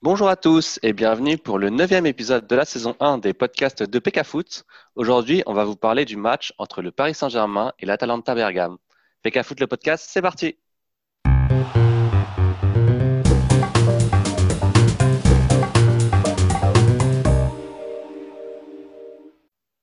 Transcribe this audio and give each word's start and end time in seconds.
Bonjour 0.00 0.28
à 0.28 0.36
tous 0.36 0.78
et 0.84 0.92
bienvenue 0.92 1.38
pour 1.38 1.58
le 1.58 1.70
neuvième 1.70 2.06
épisode 2.06 2.46
de 2.46 2.54
la 2.54 2.64
saison 2.64 2.94
1 3.00 3.18
des 3.18 3.34
podcasts 3.34 3.82
de 3.82 3.98
PK 3.98 4.22
Foot. 4.22 4.62
Aujourd'hui, 4.94 5.42
on 5.44 5.54
va 5.54 5.64
vous 5.64 5.74
parler 5.74 6.04
du 6.04 6.16
match 6.16 6.54
entre 6.56 6.82
le 6.82 6.92
Paris 6.92 7.14
Saint-Germain 7.14 7.72
et 7.80 7.86
l'Atalanta 7.86 8.36
Bergame. 8.36 8.76
PK 9.24 9.42
Foot, 9.42 9.58
le 9.58 9.66
podcast, 9.66 10.06
c'est 10.08 10.22
parti 10.22 10.56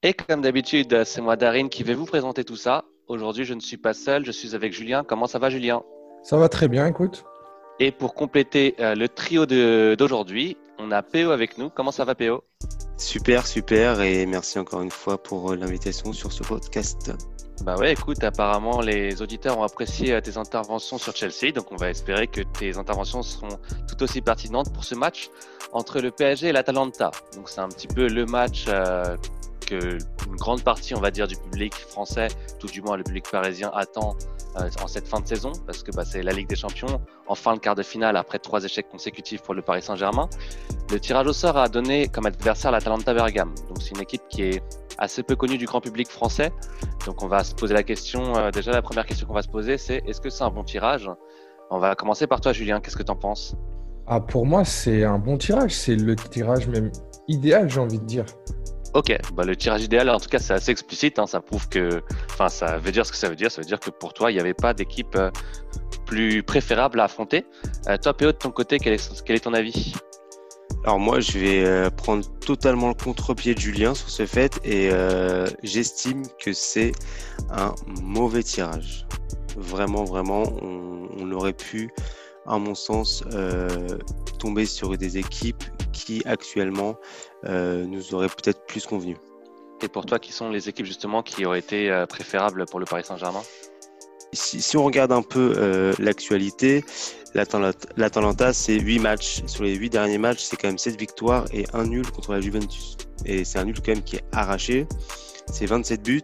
Et 0.01 0.13
comme 0.13 0.39
d'habitude, 0.39 1.03
c'est 1.03 1.19
moi 1.19 1.35
Darine 1.35 1.67
qui 1.67 1.83
vais 1.83 1.93
vous 1.93 2.05
présenter 2.05 2.45
tout 2.45 2.55
ça. 2.55 2.85
Aujourd'hui, 3.09 3.43
je 3.43 3.53
ne 3.53 3.59
suis 3.59 3.75
pas 3.75 3.93
seul, 3.93 4.23
je 4.23 4.31
suis 4.31 4.55
avec 4.55 4.71
Julien. 4.71 5.03
Comment 5.03 5.27
ça 5.27 5.39
va 5.39 5.49
Julien? 5.49 5.83
Ça 6.23 6.37
va 6.37 6.47
très 6.47 6.69
bien, 6.69 6.87
écoute. 6.87 7.25
Et 7.79 7.91
pour 7.91 8.13
compléter 8.13 8.75
euh, 8.79 8.95
le 8.95 9.09
trio 9.09 9.45
d'aujourd'hui, 9.45 10.55
on 10.79 10.91
a 10.91 11.01
PO 11.01 11.31
avec 11.31 11.57
nous. 11.57 11.69
Comment 11.69 11.91
ça 11.91 12.05
va 12.05 12.15
PO 12.15 12.43
Super, 12.97 13.45
super. 13.45 13.99
Et 14.01 14.25
merci 14.25 14.57
encore 14.59 14.81
une 14.81 14.91
fois 14.91 15.21
pour 15.21 15.51
euh, 15.51 15.55
l'invitation 15.57 16.13
sur 16.13 16.31
ce 16.31 16.43
podcast. 16.43 17.11
Bah 17.63 17.75
ouais, 17.75 17.93
écoute, 17.93 18.23
apparemment 18.23 18.81
les 18.81 19.21
auditeurs 19.21 19.57
ont 19.57 19.63
apprécié 19.63 20.13
euh, 20.13 20.21
tes 20.21 20.37
interventions 20.37 20.97
sur 20.97 21.15
Chelsea, 21.15 21.51
donc 21.53 21.71
on 21.71 21.77
va 21.77 21.89
espérer 21.89 22.27
que 22.27 22.41
tes 22.41 22.77
interventions 22.77 23.23
seront 23.23 23.59
tout 23.87 24.03
aussi 24.03 24.21
pertinentes 24.21 24.73
pour 24.73 24.83
ce 24.83 24.95
match 24.95 25.29
entre 25.71 25.99
le 25.99 26.11
PSG 26.11 26.47
et 26.47 26.51
l'Atalanta. 26.53 27.11
Donc 27.35 27.49
c'est 27.49 27.61
un 27.61 27.69
petit 27.69 27.87
peu 27.87 28.07
le 28.07 28.25
match 28.25 28.67
une 29.71 30.35
grande 30.37 30.63
partie, 30.63 30.95
on 30.95 30.99
va 30.99 31.11
dire, 31.11 31.27
du 31.27 31.35
public 31.35 31.73
français, 31.73 32.27
tout 32.59 32.67
du 32.67 32.81
moins 32.81 32.97
le 32.97 33.03
public 33.03 33.25
parisien, 33.29 33.71
attend 33.73 34.15
euh, 34.57 34.69
en 34.81 34.87
cette 34.87 35.07
fin 35.07 35.19
de 35.19 35.27
saison, 35.27 35.51
parce 35.65 35.83
que 35.83 35.91
bah, 35.91 36.03
c'est 36.05 36.23
la 36.23 36.31
Ligue 36.31 36.47
des 36.47 36.55
Champions, 36.55 37.01
enfin 37.27 37.53
le 37.53 37.59
quart 37.59 37.75
de 37.75 37.83
finale 37.83 38.15
après 38.15 38.39
trois 38.39 38.63
échecs 38.63 38.87
consécutifs 38.89 39.41
pour 39.41 39.53
le 39.53 39.61
Paris 39.61 39.81
Saint-Germain. 39.81 40.29
Le 40.91 40.99
tirage 40.99 41.27
au 41.27 41.33
sort 41.33 41.57
a 41.57 41.67
donné 41.67 42.07
comme 42.07 42.25
adversaire 42.25 42.71
l'Atalanta 42.71 43.13
Bergame. 43.13 43.53
Donc 43.67 43.81
c'est 43.81 43.91
une 43.91 44.01
équipe 44.01 44.21
qui 44.29 44.43
est 44.43 44.63
assez 44.97 45.23
peu 45.23 45.35
connue 45.35 45.57
du 45.57 45.65
grand 45.65 45.81
public 45.81 46.07
français. 46.07 46.51
Donc 47.05 47.21
on 47.21 47.27
va 47.27 47.43
se 47.43 47.53
poser 47.53 47.73
la 47.73 47.83
question, 47.83 48.37
euh, 48.37 48.51
déjà 48.51 48.71
la 48.71 48.81
première 48.81 49.05
question 49.05 49.27
qu'on 49.27 49.33
va 49.33 49.41
se 49.41 49.49
poser, 49.49 49.77
c'est 49.77 50.03
est-ce 50.07 50.21
que 50.21 50.29
c'est 50.29 50.43
un 50.43 50.51
bon 50.51 50.63
tirage? 50.63 51.09
On 51.69 51.79
va 51.79 51.95
commencer 51.95 52.27
par 52.27 52.39
toi 52.39 52.53
Julien, 52.53 52.79
qu'est-ce 52.79 52.95
que 52.95 53.03
tu 53.03 53.11
en 53.11 53.15
penses? 53.15 53.55
Ah, 54.07 54.21
Pour 54.21 54.45
moi 54.45 54.63
c'est 54.63 55.03
un 55.03 55.17
bon 55.17 55.37
tirage, 55.37 55.75
c'est 55.75 55.95
le 55.95 56.15
tirage 56.15 56.67
même 56.67 56.91
idéal 57.27 57.69
j'ai 57.69 57.79
envie 57.79 57.99
de 57.99 58.05
dire. 58.05 58.25
Ok, 58.95 59.13
bah, 59.33 59.43
le 59.43 59.57
tirage 59.57 59.83
idéal, 59.83 60.09
en 60.09 60.21
tout 60.21 60.29
cas, 60.29 60.39
c'est 60.39 60.53
assez 60.53 60.71
explicite. 60.71 61.19
Hein, 61.19 61.27
ça 61.27 61.41
prouve 61.41 61.67
que, 61.67 62.01
enfin, 62.31 62.47
ça 62.47 62.77
veut 62.77 62.93
dire 62.93 63.05
ce 63.05 63.11
que 63.11 63.17
ça 63.17 63.27
veut 63.27 63.35
dire. 63.35 63.51
Ça 63.51 63.59
veut 63.59 63.67
dire 63.67 63.81
que 63.81 63.89
pour 63.89 64.13
toi, 64.13 64.31
il 64.31 64.35
n'y 64.35 64.39
avait 64.39 64.53
pas 64.53 64.73
d'équipe 64.73 65.17
euh, 65.17 65.31
plus 66.05 66.43
préférable 66.43 67.01
à 67.01 67.03
affronter. 67.03 67.45
Euh, 67.89 67.97
toi, 67.97 68.13
PO, 68.15 68.27
de 68.27 68.31
ton 68.31 68.51
côté, 68.51 68.79
quel 68.79 68.93
est, 68.93 69.39
ton 69.41 69.53
avis? 69.53 69.93
Alors 70.85 70.97
moi, 70.97 71.19
je 71.19 71.37
vais 71.37 71.65
euh, 71.65 71.89
prendre 71.89 72.25
totalement 72.39 72.87
le 72.87 72.93
contre-pied 72.93 73.53
de 73.53 73.59
Julien 73.59 73.93
sur 73.95 74.09
ce 74.09 74.25
fait 74.25 74.61
et 74.63 74.91
j'estime 75.61 76.23
que 76.41 76.53
c'est 76.53 76.93
un 77.49 77.75
mauvais 78.01 78.43
tirage. 78.43 79.05
Vraiment, 79.57 80.05
vraiment, 80.05 80.43
on, 80.61 81.31
aurait 81.33 81.53
pu 81.53 81.89
à 82.45 82.57
mon 82.59 82.75
sens, 82.75 83.23
tomber 84.39 84.65
sur 84.65 84.95
des 84.97 85.17
équipes 85.17 85.63
qui 85.91 86.21
actuellement 86.25 86.95
nous 87.47 88.13
auraient 88.13 88.29
peut-être 88.29 88.65
plus 88.65 88.85
convenu. 88.85 89.17
Et 89.81 89.87
pour 89.87 90.05
toi, 90.05 90.19
qui 90.19 90.31
sont 90.31 90.49
les 90.49 90.69
équipes 90.69 90.85
justement 90.85 91.21
qui 91.21 91.45
auraient 91.45 91.59
été 91.59 91.91
euh, 91.91 92.05
préférables 92.05 92.65
pour 92.65 92.79
le 92.79 92.85
Paris 92.85 93.03
Saint-Germain? 93.03 93.43
Si, 94.33 94.61
si, 94.61 94.77
on 94.77 94.83
regarde 94.83 95.11
un 95.11 95.21
peu 95.21 95.53
euh, 95.57 95.93
l'actualité, 95.99 96.83
l'Atalanta, 97.33 98.53
c'est 98.53 98.79
8 98.79 98.99
matchs. 98.99 99.43
Sur 99.45 99.63
les 99.63 99.75
8 99.75 99.89
derniers 99.89 100.17
matchs, 100.17 100.43
c'est 100.43 100.57
quand 100.57 100.67
même 100.67 100.77
7 100.77 100.99
victoires 100.99 101.45
et 101.53 101.65
un 101.73 101.85
nul 101.85 102.09
contre 102.11 102.33
la 102.33 102.41
Juventus. 102.41 102.97
Et 103.25 103.45
c'est 103.45 103.59
un 103.59 103.65
nul 103.65 103.75
quand 103.75 103.93
même 103.93 104.03
qui 104.03 104.17
est 104.17 104.25
arraché. 104.31 104.87
C'est 105.51 105.65
27 105.67 106.01
buts, 106.01 106.21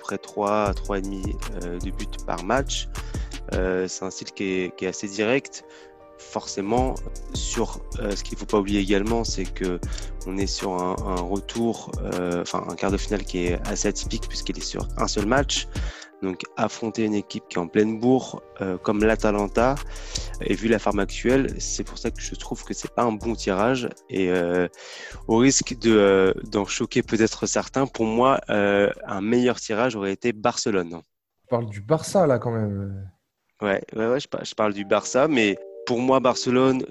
près 0.00 0.18
3 0.18 0.72
3,5 0.72 1.34
euh, 1.64 1.78
de 1.78 1.90
buts 1.90 2.06
par 2.26 2.42
match. 2.44 2.88
Euh, 3.54 3.86
c'est 3.88 4.04
un 4.04 4.10
style 4.10 4.32
qui 4.32 4.44
est, 4.44 4.86
assez 4.86 5.08
direct. 5.08 5.64
Forcément, 6.30 6.94
sur 7.34 7.80
euh, 7.98 8.16
ce 8.16 8.22
qu'il 8.22 8.34
ne 8.34 8.38
faut 8.40 8.46
pas 8.46 8.58
oublier 8.58 8.80
également, 8.80 9.24
c'est 9.24 9.44
que 9.44 9.78
on 10.26 10.38
est 10.38 10.46
sur 10.46 10.72
un, 10.72 10.94
retour, 11.16 11.90
euh, 12.02 12.42
enfin 12.42 12.64
un 12.68 12.74
quart 12.74 12.90
de 12.90 12.96
finale 12.96 13.24
qui 13.24 13.46
est 13.46 13.68
assez 13.68 13.88
atypique 13.88 14.28
puisqu'il 14.28 14.56
est 14.56 14.64
sur 14.64 14.88
un 14.96 15.08
seul 15.08 15.26
match. 15.26 15.68
Donc 16.22 16.42
affronter 16.56 17.04
une 17.04 17.14
équipe 17.14 17.42
qui 17.48 17.58
est 17.58 17.60
en 17.60 17.66
pleine 17.66 17.98
bourre 17.98 18.42
comme 18.84 19.02
l'Atalanta 19.02 19.74
et 20.40 20.54
vu 20.54 20.68
la 20.68 20.78
forme 20.78 21.00
actuelle, 21.00 21.52
c'est 21.58 21.82
pour 21.82 21.98
ça 21.98 22.12
que 22.12 22.22
je 22.22 22.36
trouve 22.36 22.62
que 22.62 22.72
c'est 22.74 22.94
pas 22.94 23.02
un 23.02 23.10
bon 23.10 23.34
tirage 23.34 23.88
et 24.08 24.30
au 25.26 25.38
risque 25.38 25.76
de 25.80 26.32
d'en 26.44 26.64
choquer 26.64 27.02
peut-être 27.02 27.46
certains, 27.46 27.88
pour 27.88 28.06
moi 28.06 28.38
un 28.48 29.20
meilleur 29.20 29.58
tirage 29.58 29.96
aurait 29.96 30.12
été 30.12 30.32
Barcelone. 30.32 30.94
On 30.94 31.48
parle 31.50 31.66
du 31.66 31.80
Barça 31.80 32.24
là 32.28 32.38
quand 32.38 32.52
même. 32.52 33.10
Ouais, 33.62 33.80
ouais, 33.94 34.18
je, 34.18 34.54
parle 34.56 34.74
du 34.74 34.84
Barça, 34.84 35.28
mais 35.28 35.56
pour 35.86 36.00
moi, 36.00 36.20
Barcelone, 36.20 36.84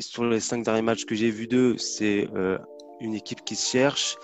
sur 0.00 0.24
les 0.24 0.40
cinq 0.40 0.64
derniers 0.64 0.82
matchs 0.82 1.04
que 1.04 1.14
j'ai 1.14 1.30
vus 1.30 1.46
d'eux, 1.46 1.76
c'est 1.76 2.28
euh, 2.34 2.58
une 3.00 3.14
équipe 3.14 3.44
qui 3.44 3.56
se 3.56 3.70
cherche. 3.70 4.16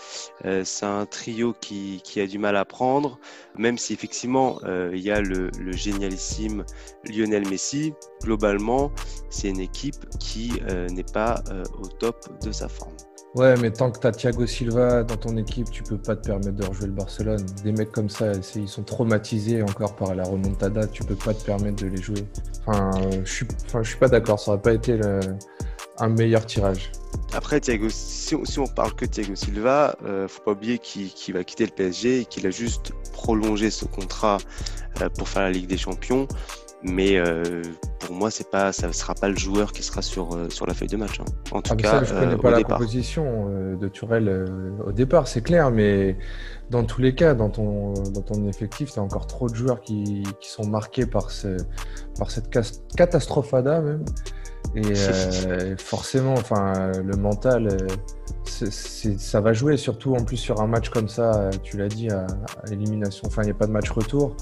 Euh, 0.45 0.63
c'est 0.65 0.87
un 0.87 1.07
trio 1.07 1.55
qui, 1.61 2.01
a 2.17 2.27
du 2.27 2.39
mal 2.39 2.57
à 2.57 2.65
prendre, 2.65 3.19
même 3.57 3.79
si 3.79 3.93
effectivement 3.93 4.59
euh, 4.65 4.91
il 4.95 5.01
y 5.01 5.11
a 5.11 5.21
le, 5.21 5.51
le, 5.59 5.73
génialissime 5.73 6.65
Lionel 7.05 7.49
Messi. 7.49 7.93
Globalement, 8.23 8.93
c'est 9.31 9.49
une 9.49 9.61
équipe 9.61 10.09
qui 10.19 10.53
n'est 10.91 11.05
pas 11.05 11.43
au 11.81 11.87
top 11.87 12.43
de 12.43 12.53
sa 12.53 12.69
forme. 12.69 12.95
Ouais, 13.35 13.57
mais 13.61 13.73
tant 13.73 13.91
que 13.91 13.99
tu 13.99 14.07
as 14.07 14.13
Thiago 14.13 14.47
Silva 14.47 15.03
dans 15.03 15.17
ton 15.17 15.37
équipe, 15.37 15.69
tu 15.69 15.83
peux 15.83 15.99
pas 15.99 16.15
te 16.15 16.29
permettre 16.29 16.53
de 16.53 16.65
rejouer 16.65 16.87
le 16.87 16.93
Barcelone. 16.93 17.45
Des 17.65 17.73
mecs 17.73 17.91
comme 17.91 18.09
ça, 18.09 18.31
ils 18.55 18.69
sont 18.69 18.85
traumatisés 18.85 19.61
encore 19.61 19.97
par 19.97 20.15
la 20.15 20.23
remontada, 20.23 20.87
tu 20.87 21.03
peux 21.03 21.17
pas 21.17 21.35
te 21.35 21.45
permettre 21.45 21.83
de 21.83 21.89
les 21.89 22.01
jouer. 22.01 22.25
Je 22.69 23.31
suis, 23.31 23.47
suis 23.83 23.99
pas 23.99 24.09
d'accord, 24.09 24.41
ça 24.41 24.53
aurait 24.53 24.63
pas 24.63 24.73
été 24.73 24.99
un 25.99 26.09
meilleur 26.09 26.45
tirage. 26.47 26.91
Après, 27.33 27.61
Thiago, 27.61 27.89
si, 27.91 28.35
on, 28.35 28.45
si 28.45 28.61
parle 28.75 28.95
que 28.95 29.05
Thiago 29.05 29.35
Silva, 29.35 29.97
euh, 30.05 30.29
faut 30.29 30.43
pas 30.43 30.53
oublier 30.53 30.79
qu'il 30.79 31.35
va 31.35 31.45
quitter 31.45 31.67
le 31.67 31.73
PSG 31.73 32.21
et 32.21 32.25
qu'il 32.25 32.47
a 32.47 32.51
juste 32.51 32.93
prolongé 33.13 33.71
ce 33.71 33.85
contrat 33.85 34.39
euh, 35.01 35.09
pour 35.09 35.29
faire 35.29 35.43
la 35.43 35.51
Ligue 35.51 35.67
des 35.67 35.77
Champions. 35.77 36.29
Mais 36.85 37.17
euh, 37.17 37.63
pour 37.99 38.15
moi, 38.15 38.31
c'est 38.31 38.51
pas, 38.51 38.71
ça 38.71 38.89
ne 38.89 38.93
sera 38.93 39.15
pas 39.15 39.29
le 39.29 39.37
joueur 39.37 39.73
qui 39.73 39.83
sera 39.83 40.03
sur, 40.03 40.35
euh, 40.35 40.51
sur 40.51 40.67
la 40.67 40.75
feuille 40.75 40.89
de 40.89 40.99
match. 40.99 41.19
Hein. 41.19 41.25
En 41.51 41.63
tout 41.63 41.73
ah, 41.73 41.77
cas, 41.77 41.91
ça, 41.91 42.05
je 42.05 42.13
connais 42.13 42.35
euh, 42.35 42.37
pas 42.37 42.51
la 42.51 42.63
composition 42.63 43.49
de 43.75 43.89
Turel 43.89 44.47
au 44.87 44.93
départ, 44.93 45.27
c'est 45.27 45.41
clair, 45.41 45.71
mais 45.71 46.19
dans 46.69 46.85
tous 46.85 47.01
les 47.01 47.15
cas, 47.15 47.35
dans 47.35 47.49
ton, 47.49 47.95
dans 47.95 48.21
ton 48.21 48.47
effectif, 48.47 48.93
tu 48.93 48.99
as 48.99 49.03
encore 49.03 49.27
trop 49.27 49.49
de 49.49 49.55
joueurs 49.55 49.81
qui, 49.81 50.25
qui 50.41 50.51
sont 50.51 50.67
marqués 50.67 51.07
par, 51.07 51.31
ce, 51.31 51.57
par 52.19 52.31
cette 52.31 52.51
catastrophada 52.95 53.81
même. 53.81 54.05
Et 54.75 54.95
forcément, 55.79 56.35
enfin, 56.35 56.93
le 57.03 57.17
mental, 57.17 57.79
ça 58.45 59.41
va 59.41 59.55
jouer, 59.55 59.79
surtout 59.79 60.15
en 60.15 60.25
plus 60.25 60.37
sur 60.37 60.61
un 60.61 60.67
match 60.67 60.91
comme 60.91 61.09
ça, 61.09 61.49
tu 61.63 61.79
l'as 61.79 61.89
dit, 61.89 62.11
à, 62.11 62.27
à 62.63 62.71
élimination. 62.71 63.27
Enfin, 63.27 63.43
il 63.43 63.47
n'y 63.47 63.53
a 63.53 63.55
pas 63.55 63.67
de 63.67 63.73
match 63.73 63.91
retour 63.91 64.37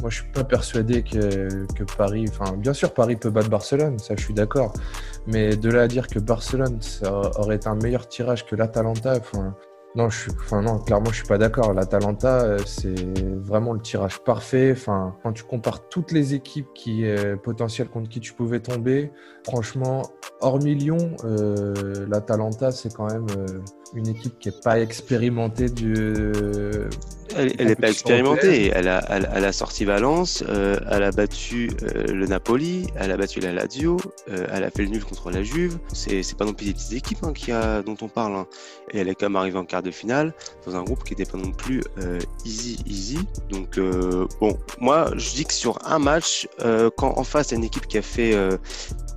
moi, 0.00 0.10
je 0.10 0.22
suis 0.22 0.30
pas 0.32 0.44
persuadé 0.44 1.02
que, 1.02 1.66
Paris. 1.96 2.26
Enfin, 2.28 2.56
bien 2.56 2.72
sûr, 2.72 2.92
Paris 2.92 3.16
peut 3.16 3.30
battre 3.30 3.50
Barcelone, 3.50 3.98
ça, 3.98 4.14
je 4.16 4.22
suis 4.22 4.34
d'accord. 4.34 4.72
Mais 5.26 5.56
de 5.56 5.70
là 5.70 5.82
à 5.82 5.88
dire 5.88 6.06
que 6.06 6.18
Barcelone 6.18 6.80
ça 6.80 7.12
aurait 7.38 7.66
un 7.66 7.74
meilleur 7.74 8.08
tirage 8.08 8.46
que 8.46 8.54
l'Atalanta, 8.54 9.16
enfin, 9.16 9.54
non, 9.96 10.10
je 10.10 10.30
enfin 10.30 10.60
non, 10.60 10.78
clairement, 10.78 11.10
je 11.10 11.16
suis 11.16 11.26
pas 11.26 11.38
d'accord. 11.38 11.72
L'Atalanta, 11.72 12.42
euh, 12.44 12.58
c'est 12.66 12.94
vraiment 13.38 13.72
le 13.72 13.80
tirage 13.80 14.18
parfait. 14.18 14.72
Enfin, 14.72 15.16
quand 15.22 15.32
tu 15.32 15.42
compares 15.42 15.88
toutes 15.88 16.12
les 16.12 16.34
équipes 16.34 16.68
qui 16.74 17.06
euh, 17.06 17.36
potentielles 17.36 17.88
contre 17.88 18.10
qui 18.10 18.20
tu 18.20 18.34
pouvais 18.34 18.60
tomber, 18.60 19.10
franchement, 19.44 20.02
hormis 20.40 20.74
Lyon, 20.74 21.16
euh, 21.24 22.06
l'Atalanta, 22.08 22.72
c'est 22.72 22.92
quand 22.92 23.06
même 23.06 23.26
euh, 23.38 23.46
une 23.94 24.08
équipe 24.08 24.38
qui 24.38 24.50
est 24.50 24.62
pas 24.62 24.78
expérimentée 24.80 25.70
du 25.70 26.04
elle 27.36 27.66
n'est 27.66 27.76
pas 27.76 27.90
expérimentée. 27.90 28.70
Elle 28.74 28.88
a, 28.88 28.98
elle, 29.08 29.44
a, 29.44 29.52
sorti 29.52 29.84
Valence, 29.84 30.42
euh, 30.48 30.78
elle 30.90 31.02
a 31.02 31.10
battu 31.10 31.70
euh, 31.82 32.06
le 32.12 32.26
Napoli, 32.26 32.86
elle 32.96 33.10
a 33.10 33.16
battu 33.16 33.40
la 33.40 33.52
Lazio, 33.52 33.96
euh, 34.30 34.46
elle 34.52 34.64
a 34.64 34.70
fait 34.70 34.82
le 34.82 34.88
nul 34.88 35.04
contre 35.04 35.30
la 35.30 35.42
Juve. 35.42 35.78
C'est, 35.92 36.22
c'est 36.22 36.36
pas 36.36 36.44
non 36.44 36.52
plus 36.52 36.66
des 36.66 36.72
petites 36.72 36.92
équipes 36.92 37.22
hein, 37.22 37.32
qui 37.32 37.52
a, 37.52 37.82
dont 37.82 37.96
on 38.00 38.08
parle. 38.08 38.34
Hein. 38.34 38.46
Et 38.92 38.98
elle 38.98 39.08
est 39.08 39.14
quand 39.14 39.26
même 39.26 39.36
arrivée 39.36 39.58
en 39.58 39.64
quart 39.64 39.82
de 39.82 39.90
finale 39.90 40.32
dans 40.66 40.76
un 40.76 40.82
groupe 40.82 41.04
qui 41.04 41.12
n'était 41.12 41.30
pas 41.30 41.38
non 41.38 41.52
plus 41.52 41.82
easy, 42.44 42.78
easy. 42.86 43.18
Donc 43.50 43.78
bon, 44.40 44.56
moi 44.80 45.10
je 45.16 45.30
dis 45.30 45.44
que 45.44 45.52
sur 45.52 45.78
un 45.84 45.98
match, 45.98 46.48
quand 46.96 47.18
en 47.18 47.24
face 47.24 47.50
il 47.50 47.52
y 47.52 47.54
a 47.56 47.58
une 47.58 47.64
équipe 47.64 47.86
qui 47.88 47.98
a 47.98 48.02
fait 48.02 48.34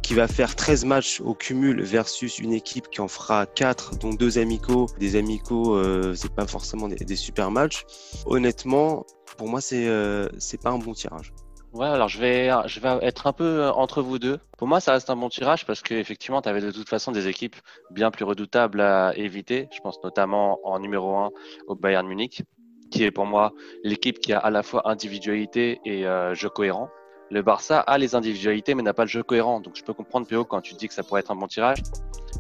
qui 0.10 0.16
va 0.16 0.27
faire 0.27 0.56
13 0.56 0.86
matchs 0.86 1.21
au 1.21 1.36
cumul 1.36 1.83
versus 1.83 2.39
une 2.39 2.51
équipe 2.51 2.89
qui 2.89 3.00
en 3.00 3.07
fera 3.07 3.45
4, 3.45 3.98
dont 3.98 4.12
deux 4.12 4.39
amicaux. 4.39 4.88
Des 5.00 5.16
amicaux, 5.16 5.75
euh, 5.75 6.16
c'est 6.16 6.33
pas 6.33 6.48
forcément 6.48 6.88
des, 6.88 7.16
super 7.16 7.51
matchs. 7.51 7.86
Honnêtement, 8.25 9.06
pour 9.38 9.47
moi, 9.47 9.61
c'est 9.61 9.88
euh, 9.88 10.27
c'est 10.38 10.61
pas 10.61 10.69
un 10.69 10.77
bon 10.77 10.94
tirage. 10.94 11.33
Ouais, 11.71 11.85
alors 11.85 12.07
je 12.09 12.19
vais, 12.19 12.50
je 12.65 12.79
vais 12.79 12.97
être 13.03 13.27
un 13.27 13.33
peu 13.33 13.44
euh, 13.44 13.71
entre 13.71 14.01
vous 14.01 14.17
deux. 14.17 14.39
Pour 14.57 14.67
moi, 14.67 14.79
ça 14.79 14.94
reste 14.94 15.11
un 15.11 15.15
bon 15.15 15.29
tirage 15.29 15.67
parce 15.67 15.81
qu'effectivement, 15.81 16.41
tu 16.41 16.50
avais 16.50 16.61
de 16.61 16.71
toute 16.71 16.89
façon 16.89 17.11
des 17.11 17.27
équipes 17.27 17.56
bien 17.91 18.09
plus 18.09 18.25
redoutables 18.25 18.81
à 18.81 19.13
éviter. 19.15 19.67
Je 19.71 19.79
pense 19.81 20.01
notamment 20.03 20.59
en 20.63 20.79
numéro 20.79 21.15
1 21.15 21.29
au 21.67 21.75
Bayern 21.75 22.07
Munich, 22.07 22.41
qui 22.89 23.03
est 23.03 23.11
pour 23.11 23.27
moi 23.27 23.53
l'équipe 23.83 24.19
qui 24.19 24.33
a 24.33 24.39
à 24.39 24.50
la 24.50 24.63
fois 24.63 24.89
individualité 24.89 25.79
et 25.85 26.07
euh, 26.07 26.33
jeu 26.33 26.50
cohérent. 26.50 26.89
Le 27.29 27.44
Barça 27.44 27.79
a 27.81 28.00
les 28.00 28.15
individualités 28.15 28.73
mais 28.73 28.81
n'a 28.81 28.95
pas 28.95 29.03
le 29.03 29.09
jeu 29.09 29.21
cohérent. 29.21 29.59
Donc 29.59 29.75
je 29.75 29.83
peux 29.83 29.94
comprendre, 29.94 30.25
Péo, 30.25 30.45
quand 30.45 30.61
tu 30.61 30.73
dis 30.73 30.88
que 30.88 30.95
ça 30.95 31.03
pourrait 31.03 31.19
être 31.19 31.29
un 31.31 31.35
bon 31.35 31.47
tirage. 31.47 31.83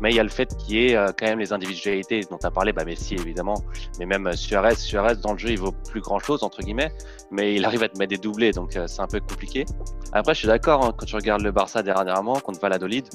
Mais 0.01 0.11
il 0.11 0.15
y 0.15 0.19
a 0.19 0.23
le 0.23 0.29
fait 0.29 0.55
qu'il 0.57 0.75
y 0.75 0.87
ait 0.87 0.95
euh, 0.95 1.07
quand 1.17 1.25
même 1.25 1.39
les 1.39 1.53
individualités 1.53 2.21
dont 2.29 2.37
tu 2.37 2.45
as 2.45 2.51
parlé, 2.51 2.71
bah 2.71 2.85
Messi 2.85 3.15
évidemment, 3.15 3.55
mais 3.99 4.05
même 4.05 4.27
euh, 4.27 4.33
Suarez. 4.33 4.75
Suarez 4.75 5.15
dans 5.17 5.33
le 5.33 5.37
jeu, 5.37 5.49
il 5.49 5.59
vaut 5.59 5.71
plus 5.71 6.01
grand 6.01 6.19
chose, 6.19 6.43
entre 6.43 6.61
guillemets, 6.61 6.91
mais 7.31 7.55
il 7.55 7.65
arrive 7.65 7.83
à 7.83 7.89
te 7.89 7.97
mettre 7.97 8.09
des 8.09 8.17
doublés, 8.17 8.51
donc 8.51 8.75
euh, 8.75 8.87
c'est 8.87 9.01
un 9.01 9.07
peu 9.07 9.19
compliqué. 9.19 9.65
Après, 10.13 10.33
je 10.33 10.39
suis 10.39 10.47
d'accord, 10.47 10.85
hein, 10.85 10.93
quand 10.97 11.05
tu 11.05 11.15
regardes 11.15 11.41
le 11.41 11.51
Barça 11.51 11.83
dernièrement 11.83 12.39
contre 12.39 12.59
Valladolid, 12.59 13.07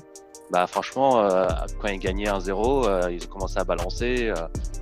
bah 0.50 0.66
franchement, 0.66 1.26
quand 1.80 1.88
ils 1.88 1.98
gagnaient 1.98 2.26
1-0, 2.26 3.10
ils 3.10 3.24
ont 3.24 3.28
commencé 3.28 3.58
à 3.58 3.64
balancer. 3.64 4.30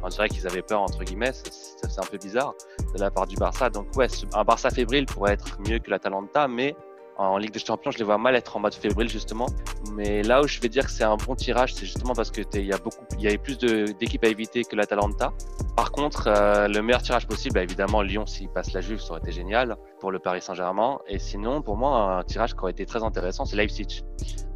on 0.02 0.08
dirait 0.08 0.28
qu'ils 0.28 0.44
avaient 0.44 0.60
peur, 0.60 0.82
entre 0.82 1.04
guillemets, 1.04 1.30
c'est 1.32 2.00
un 2.00 2.04
peu 2.10 2.18
bizarre 2.18 2.54
de 2.92 3.00
la 3.00 3.12
part 3.12 3.28
du 3.28 3.36
Barça. 3.36 3.70
Donc 3.70 3.86
ouais, 3.96 4.08
un 4.34 4.42
Barça 4.42 4.70
fébrile 4.70 5.06
pourrait 5.06 5.34
être 5.34 5.60
mieux 5.60 5.78
que 5.78 5.88
l'Atalanta, 5.88 6.48
mais 6.48 6.74
en 7.16 7.36
Ligue 7.36 7.52
des 7.52 7.58
Champions, 7.58 7.90
je 7.90 7.98
les 7.98 8.04
vois 8.04 8.18
mal 8.18 8.34
être 8.34 8.56
en 8.56 8.60
mode 8.60 8.74
fébrile 8.74 9.08
justement. 9.08 9.46
Mais 9.92 10.22
là 10.22 10.40
où 10.42 10.46
je 10.46 10.60
vais 10.60 10.68
dire 10.68 10.86
que 10.86 10.90
c'est 10.90 11.04
un 11.04 11.16
bon 11.16 11.34
tirage, 11.34 11.74
c'est 11.74 11.86
justement 11.86 12.14
parce 12.14 12.30
que 12.30 12.42
il 12.54 12.66
y 12.66 12.72
a 12.72 12.78
beaucoup, 12.78 13.04
il 13.18 13.22
y 13.22 13.26
avait 13.26 13.38
plus 13.38 13.58
d'équipes 13.58 14.24
à 14.24 14.28
éviter 14.28 14.64
que 14.64 14.76
l'Atalanta. 14.76 15.32
Par 15.76 15.90
contre, 15.92 16.26
euh, 16.26 16.68
le 16.68 16.82
meilleur 16.82 17.02
tirage 17.02 17.26
possible, 17.26 17.54
bah, 17.54 17.62
évidemment, 17.62 18.02
Lyon 18.02 18.26
s'il 18.26 18.48
passe 18.48 18.72
la 18.72 18.80
Juve, 18.80 19.00
ça 19.00 19.10
aurait 19.12 19.20
été 19.20 19.32
génial 19.32 19.76
pour 20.00 20.10
le 20.10 20.18
Paris 20.18 20.42
Saint-Germain. 20.42 20.98
Et 21.06 21.18
sinon, 21.18 21.62
pour 21.62 21.76
moi, 21.76 22.18
un 22.18 22.22
tirage 22.24 22.54
qui 22.54 22.60
aurait 22.60 22.72
été 22.72 22.86
très 22.86 23.02
intéressant, 23.02 23.44
c'est 23.44 23.56
Leipzig. 23.56 24.02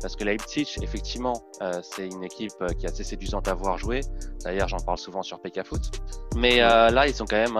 Parce 0.00 0.14
que 0.14 0.24
Leipzig, 0.24 0.76
effectivement, 0.82 1.34
euh, 1.62 1.80
c'est 1.82 2.06
une 2.06 2.22
équipe 2.22 2.52
euh, 2.60 2.68
qui 2.68 2.86
est 2.86 2.90
assez 2.90 3.04
séduisante 3.04 3.48
à 3.48 3.54
voir 3.54 3.78
jouer. 3.78 4.00
D'ailleurs, 4.44 4.68
j'en 4.68 4.78
parle 4.78 4.98
souvent 4.98 5.22
sur 5.22 5.40
PK 5.40 5.64
Foot. 5.64 5.82
Mais 6.36 6.58
là, 6.58 7.06
ils 7.06 7.14
sont 7.14 7.24
quand 7.24 7.36
même, 7.36 7.58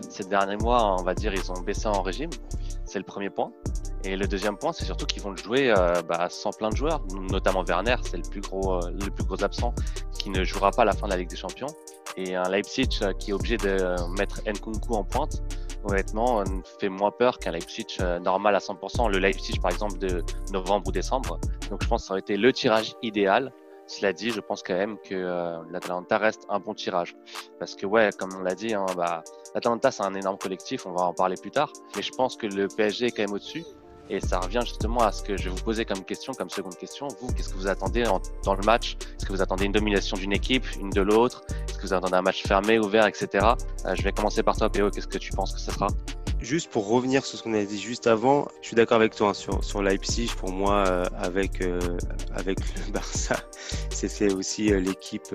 ces 0.00 0.24
derniers 0.24 0.56
mois, 0.56 0.96
on 0.98 1.02
va 1.02 1.14
dire, 1.14 1.34
ils 1.34 1.52
ont 1.52 1.60
baissé 1.60 1.86
en 1.86 2.02
régime. 2.02 2.30
C'est 2.86 2.98
le 2.98 3.04
premier 3.04 3.30
point. 3.30 3.52
Et 4.06 4.14
le 4.14 4.28
deuxième 4.28 4.56
point, 4.56 4.72
c'est 4.72 4.84
surtout 4.84 5.04
qu'ils 5.04 5.20
vont 5.20 5.30
le 5.30 5.36
jouer 5.36 5.74
euh, 5.76 6.00
bah, 6.02 6.28
sans 6.30 6.52
plein 6.52 6.70
de 6.70 6.76
joueurs, 6.76 7.02
notamment 7.28 7.64
Werner, 7.64 7.96
c'est 8.02 8.16
le 8.16 8.22
plus 8.22 8.40
gros, 8.40 8.74
euh, 8.74 8.90
le 8.92 9.10
plus 9.10 9.24
gros 9.24 9.42
absent, 9.42 9.74
qui 10.16 10.30
ne 10.30 10.44
jouera 10.44 10.70
pas 10.70 10.82
à 10.82 10.84
la 10.84 10.92
fin 10.92 11.06
de 11.06 11.12
la 11.12 11.18
Ligue 11.18 11.28
des 11.28 11.36
Champions. 11.36 11.66
Et 12.16 12.36
un 12.36 12.48
Leipzig 12.48 12.88
euh, 13.02 13.12
qui 13.14 13.30
est 13.30 13.34
obligé 13.34 13.56
de 13.56 13.76
mettre 14.16 14.42
Nkunku 14.46 14.94
en 14.94 15.02
pointe, 15.02 15.42
honnêtement, 15.82 16.44
fait 16.78 16.88
moins 16.88 17.10
peur 17.10 17.40
qu'un 17.40 17.50
Leipzig 17.50 17.98
normal 18.22 18.54
à 18.54 18.58
100%, 18.58 19.10
le 19.10 19.18
Leipzig 19.18 19.58
par 19.60 19.72
exemple 19.72 19.98
de 19.98 20.22
novembre 20.52 20.86
ou 20.86 20.92
décembre. 20.92 21.40
Donc 21.70 21.82
je 21.82 21.88
pense 21.88 22.02
que 22.02 22.06
ça 22.06 22.12
aurait 22.12 22.20
été 22.20 22.36
le 22.36 22.52
tirage 22.52 22.94
idéal. 23.02 23.52
Cela 23.88 24.12
dit, 24.12 24.30
je 24.30 24.40
pense 24.40 24.64
quand 24.64 24.74
même 24.74 24.98
que 24.98 25.60
l'Atalanta 25.70 26.18
reste 26.18 26.44
un 26.48 26.58
bon 26.58 26.74
tirage. 26.74 27.14
Parce 27.60 27.76
que 27.76 27.86
ouais, 27.86 28.10
comme 28.18 28.30
on 28.36 28.42
l'a 28.42 28.56
dit, 28.56 28.74
hein, 28.74 28.86
bah, 28.96 29.22
l'Atalanta 29.54 29.92
c'est 29.92 30.02
un 30.02 30.14
énorme 30.14 30.38
collectif, 30.38 30.86
on 30.86 30.92
va 30.92 31.04
en 31.04 31.14
parler 31.14 31.36
plus 31.40 31.52
tard. 31.52 31.72
Mais 31.94 32.02
je 32.02 32.10
pense 32.10 32.36
que 32.36 32.46
le 32.46 32.66
PSG 32.66 33.06
est 33.06 33.10
quand 33.12 33.22
même 33.22 33.32
au-dessus. 33.32 33.64
Et 34.08 34.20
ça 34.20 34.38
revient 34.38 34.60
justement 34.62 35.00
à 35.00 35.12
ce 35.12 35.22
que 35.22 35.36
je 35.36 35.44
vais 35.44 35.50
vous 35.50 35.62
poser 35.62 35.84
comme 35.84 36.04
question, 36.04 36.32
comme 36.32 36.50
seconde 36.50 36.76
question. 36.76 37.08
Vous, 37.20 37.32
qu'est-ce 37.32 37.48
que 37.48 37.56
vous 37.56 37.66
attendez 37.66 38.04
dans 38.44 38.54
le 38.54 38.62
match? 38.62 38.96
Est-ce 39.16 39.26
que 39.26 39.32
vous 39.32 39.42
attendez 39.42 39.64
une 39.64 39.72
domination 39.72 40.16
d'une 40.16 40.32
équipe, 40.32 40.64
une 40.80 40.90
de 40.90 41.00
l'autre? 41.00 41.42
Est-ce 41.68 41.78
que 41.78 41.82
vous 41.82 41.94
attendez 41.94 42.14
un 42.14 42.22
match 42.22 42.42
fermé, 42.42 42.78
ouvert, 42.78 43.06
etc. 43.06 43.46
Euh, 43.84 43.94
je 43.94 44.02
vais 44.02 44.12
commencer 44.12 44.42
par 44.42 44.56
toi, 44.56 44.70
Péo. 44.70 44.90
Qu'est-ce 44.90 45.08
que 45.08 45.18
tu 45.18 45.32
penses 45.32 45.52
que 45.52 45.60
ce 45.60 45.72
sera? 45.72 45.88
Juste 46.38 46.70
pour 46.70 46.86
revenir 46.86 47.24
sur 47.24 47.38
ce 47.38 47.42
qu'on 47.42 47.54
a 47.54 47.64
dit 47.64 47.80
juste 47.80 48.06
avant, 48.06 48.46
je 48.60 48.68
suis 48.68 48.76
d'accord 48.76 48.98
avec 48.98 49.14
toi 49.16 49.30
hein, 49.30 49.34
sur, 49.34 49.64
sur 49.64 49.82
Leipzig. 49.82 50.30
Pour 50.36 50.52
moi, 50.52 50.84
euh, 50.86 51.04
avec, 51.18 51.60
euh, 51.62 51.80
avec 52.34 52.58
le 52.60 52.92
Barça, 52.92 53.36
c'était 53.90 54.32
aussi 54.32 54.68
l'équipe 54.68 55.34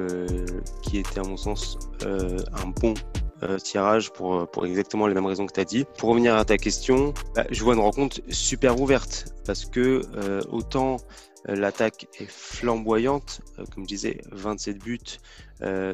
qui 0.81 0.99
était, 0.99 1.19
à 1.19 1.23
mon 1.23 1.37
sens, 1.37 1.77
un 2.03 2.67
bon 2.79 2.93
euh, 3.43 3.57
tirage 3.57 4.11
pour, 4.11 4.35
euh, 4.35 4.45
pour 4.45 4.67
exactement 4.67 5.07
les 5.07 5.15
mêmes 5.15 5.25
raisons 5.25 5.47
que 5.47 5.53
tu 5.53 5.59
as 5.59 5.65
dit. 5.65 5.85
Pour 5.97 6.09
revenir 6.09 6.35
à 6.35 6.45
ta 6.45 6.57
question, 6.57 7.13
bah, 7.35 7.45
je 7.49 7.63
vois 7.63 7.73
une 7.73 7.79
rencontre 7.79 8.21
super 8.29 8.79
ouverte 8.79 9.33
parce 9.45 9.65
que 9.65 10.01
euh, 10.15 10.41
autant 10.51 10.97
l'attaque 11.45 12.05
est 12.19 12.29
flamboyante, 12.29 13.41
comme 13.73 13.83
je 13.85 13.87
disais, 13.87 14.21
27 14.31 14.77
buts 14.77 14.99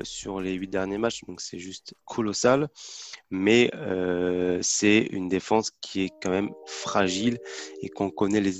sur 0.03 0.41
les 0.41 0.53
8 0.53 0.67
derniers 0.67 0.97
matchs, 0.97 1.23
donc 1.25 1.39
c'est 1.39 1.57
juste 1.57 1.93
colossal. 2.03 2.67
Mais 3.31 3.71
c'est 4.61 5.07
une 5.11 5.29
défense 5.29 5.71
qui 5.79 6.03
est 6.03 6.11
quand 6.21 6.31
même 6.31 6.49
fragile 6.65 7.39
et 7.81 7.87
qu'on 7.87 8.09
connaît 8.09 8.41
les, 8.41 8.55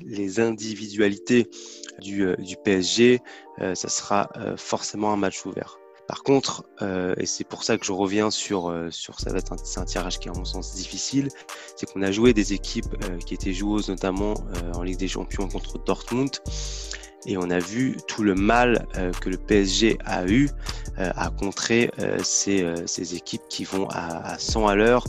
les, 0.00 0.38
individualités 0.38 1.50
du, 1.98 2.24
du 2.38 2.56
PSG, 2.56 3.18
ça 3.58 3.88
sera 3.88 4.30
forcément 4.56 5.12
un 5.12 5.16
match 5.16 5.44
ouvert. 5.44 5.80
Par 6.08 6.22
contre, 6.22 6.64
euh, 6.80 7.14
et 7.18 7.26
c'est 7.26 7.44
pour 7.44 7.62
ça 7.62 7.76
que 7.76 7.84
je 7.84 7.92
reviens 7.92 8.30
sur, 8.30 8.70
euh, 8.70 8.90
sur 8.90 9.20
ça 9.20 9.30
être 9.36 9.52
un, 9.52 9.84
tirage 9.84 10.18
qui 10.18 10.28
est 10.28 10.30
à 10.30 10.34
mon 10.34 10.46
sens 10.46 10.74
difficile, 10.74 11.28
c'est 11.76 11.84
qu'on 11.92 12.02
a 12.02 12.10
joué 12.10 12.32
des 12.32 12.54
équipes 12.54 12.96
euh, 13.04 13.18
qui 13.18 13.34
étaient 13.34 13.52
joueuses 13.52 13.88
notamment 13.88 14.34
en 14.74 14.82
Ligue 14.82 14.96
des 14.96 15.06
Champions 15.06 15.48
contre 15.48 15.78
Dortmund 15.84 16.40
et 17.26 17.36
on 17.36 17.50
a 17.50 17.58
vu 17.58 17.96
tout 18.06 18.22
le 18.22 18.34
mal 18.34 18.86
euh, 18.96 19.12
que 19.12 19.28
le 19.28 19.36
PSG 19.36 19.98
a 20.04 20.26
eu 20.26 20.46
euh, 20.46 20.50
à 20.98 21.30
contrer 21.30 21.90
euh, 22.00 22.18
ces, 22.22 22.66
ces, 22.86 23.14
équipes 23.14 23.42
qui 23.48 23.64
vont 23.64 23.88
à, 23.88 24.32
à 24.32 24.38
100 24.38 24.66
à 24.66 24.74
l'heure, 24.74 25.04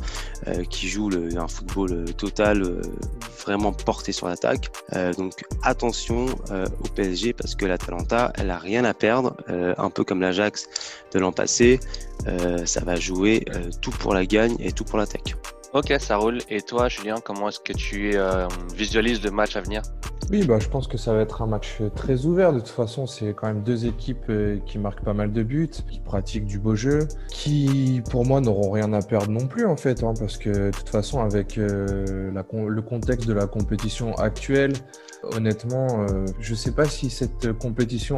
qui 0.69 0.88
jouent 0.88 1.09
un 1.36 1.47
football 1.47 2.06
total 2.15 2.63
vraiment 3.44 3.74
porté 3.74 4.12
sur 4.12 4.27
l'attaque. 4.27 4.71
donc 5.18 5.44
attention 5.63 6.27
au 6.27 6.88
PSG 6.95 7.33
parce 7.33 7.56
que 7.56 7.65
l'Atalanta, 7.65 8.31
elle 8.36 8.50
a 8.51 8.57
rien 8.57 8.86
à 8.86 8.94
perdre, 8.94 9.36
un 9.47 9.89
peu 9.89 10.03
comme 10.03 10.21
l'Ajax 10.21 10.68
de 11.13 11.19
l'an 11.19 11.31
passé. 11.31 11.80
ça 12.65 12.81
va 12.81 12.95
jouer 12.95 13.45
tout 13.81 13.91
pour 13.91 14.13
la 14.13 14.25
gagne 14.25 14.56
et 14.59 14.71
tout 14.71 14.86
pour 14.86 14.97
l'attaque. 14.97 15.36
Ok, 15.74 15.94
ça 16.00 16.18
roule. 16.18 16.39
Et 16.50 16.62
toi, 16.62 16.89
Julien, 16.89 17.16
comment 17.24 17.50
est-ce 17.50 17.60
que 17.60 17.74
tu 17.74 18.16
visualises 18.75 19.24
le 19.24 19.31
match 19.31 19.56
à 19.56 19.62
venir? 19.62 19.81
Oui, 20.31 20.45
bah, 20.45 20.60
je 20.60 20.68
pense 20.68 20.88
que 20.88 20.98
ça 20.98 21.12
va 21.13 21.21
être 21.21 21.42
un 21.42 21.48
match 21.48 21.81
très 21.95 22.25
ouvert. 22.25 22.54
De 22.54 22.60
toute 22.60 22.69
façon, 22.69 23.07
c'est 23.07 23.33
quand 23.33 23.48
même 23.48 23.63
deux 23.63 23.88
équipes 23.88 24.30
euh, 24.30 24.60
qui 24.68 24.77
marquent 24.77 25.04
pas 25.04 25.16
mal 25.16 25.31
de 25.31 25.42
buts, 25.42 25.71
qui 25.89 26.00
pratiquent 26.00 26.45
du 26.45 26.60
beau 26.60 26.75
jeu, 26.75 27.07
qui, 27.30 28.04
pour 28.12 28.27
moi, 28.27 28.39
n'auront 28.39 28.69
rien 28.69 28.94
à 28.94 29.01
perdre 29.01 29.31
non 29.31 29.48
plus, 29.48 29.66
en 29.66 29.75
fait, 29.75 30.04
hein, 30.04 30.13
parce 30.19 30.38
que 30.38 30.68
de 30.68 30.71
toute 30.71 30.89
façon, 30.89 31.19
avec 31.19 31.57
euh, 31.57 32.31
le 32.31 32.81
contexte 32.83 33.27
de 33.27 33.33
la 33.33 33.48
compétition 33.48 34.13
actuelle, 34.15 34.74
honnêtement, 35.24 36.01
euh, 36.01 36.25
je 36.39 36.51
ne 36.51 36.56
sais 36.56 36.71
pas 36.71 36.86
si 36.86 37.10
cette 37.10 37.54
compétition, 37.60 38.18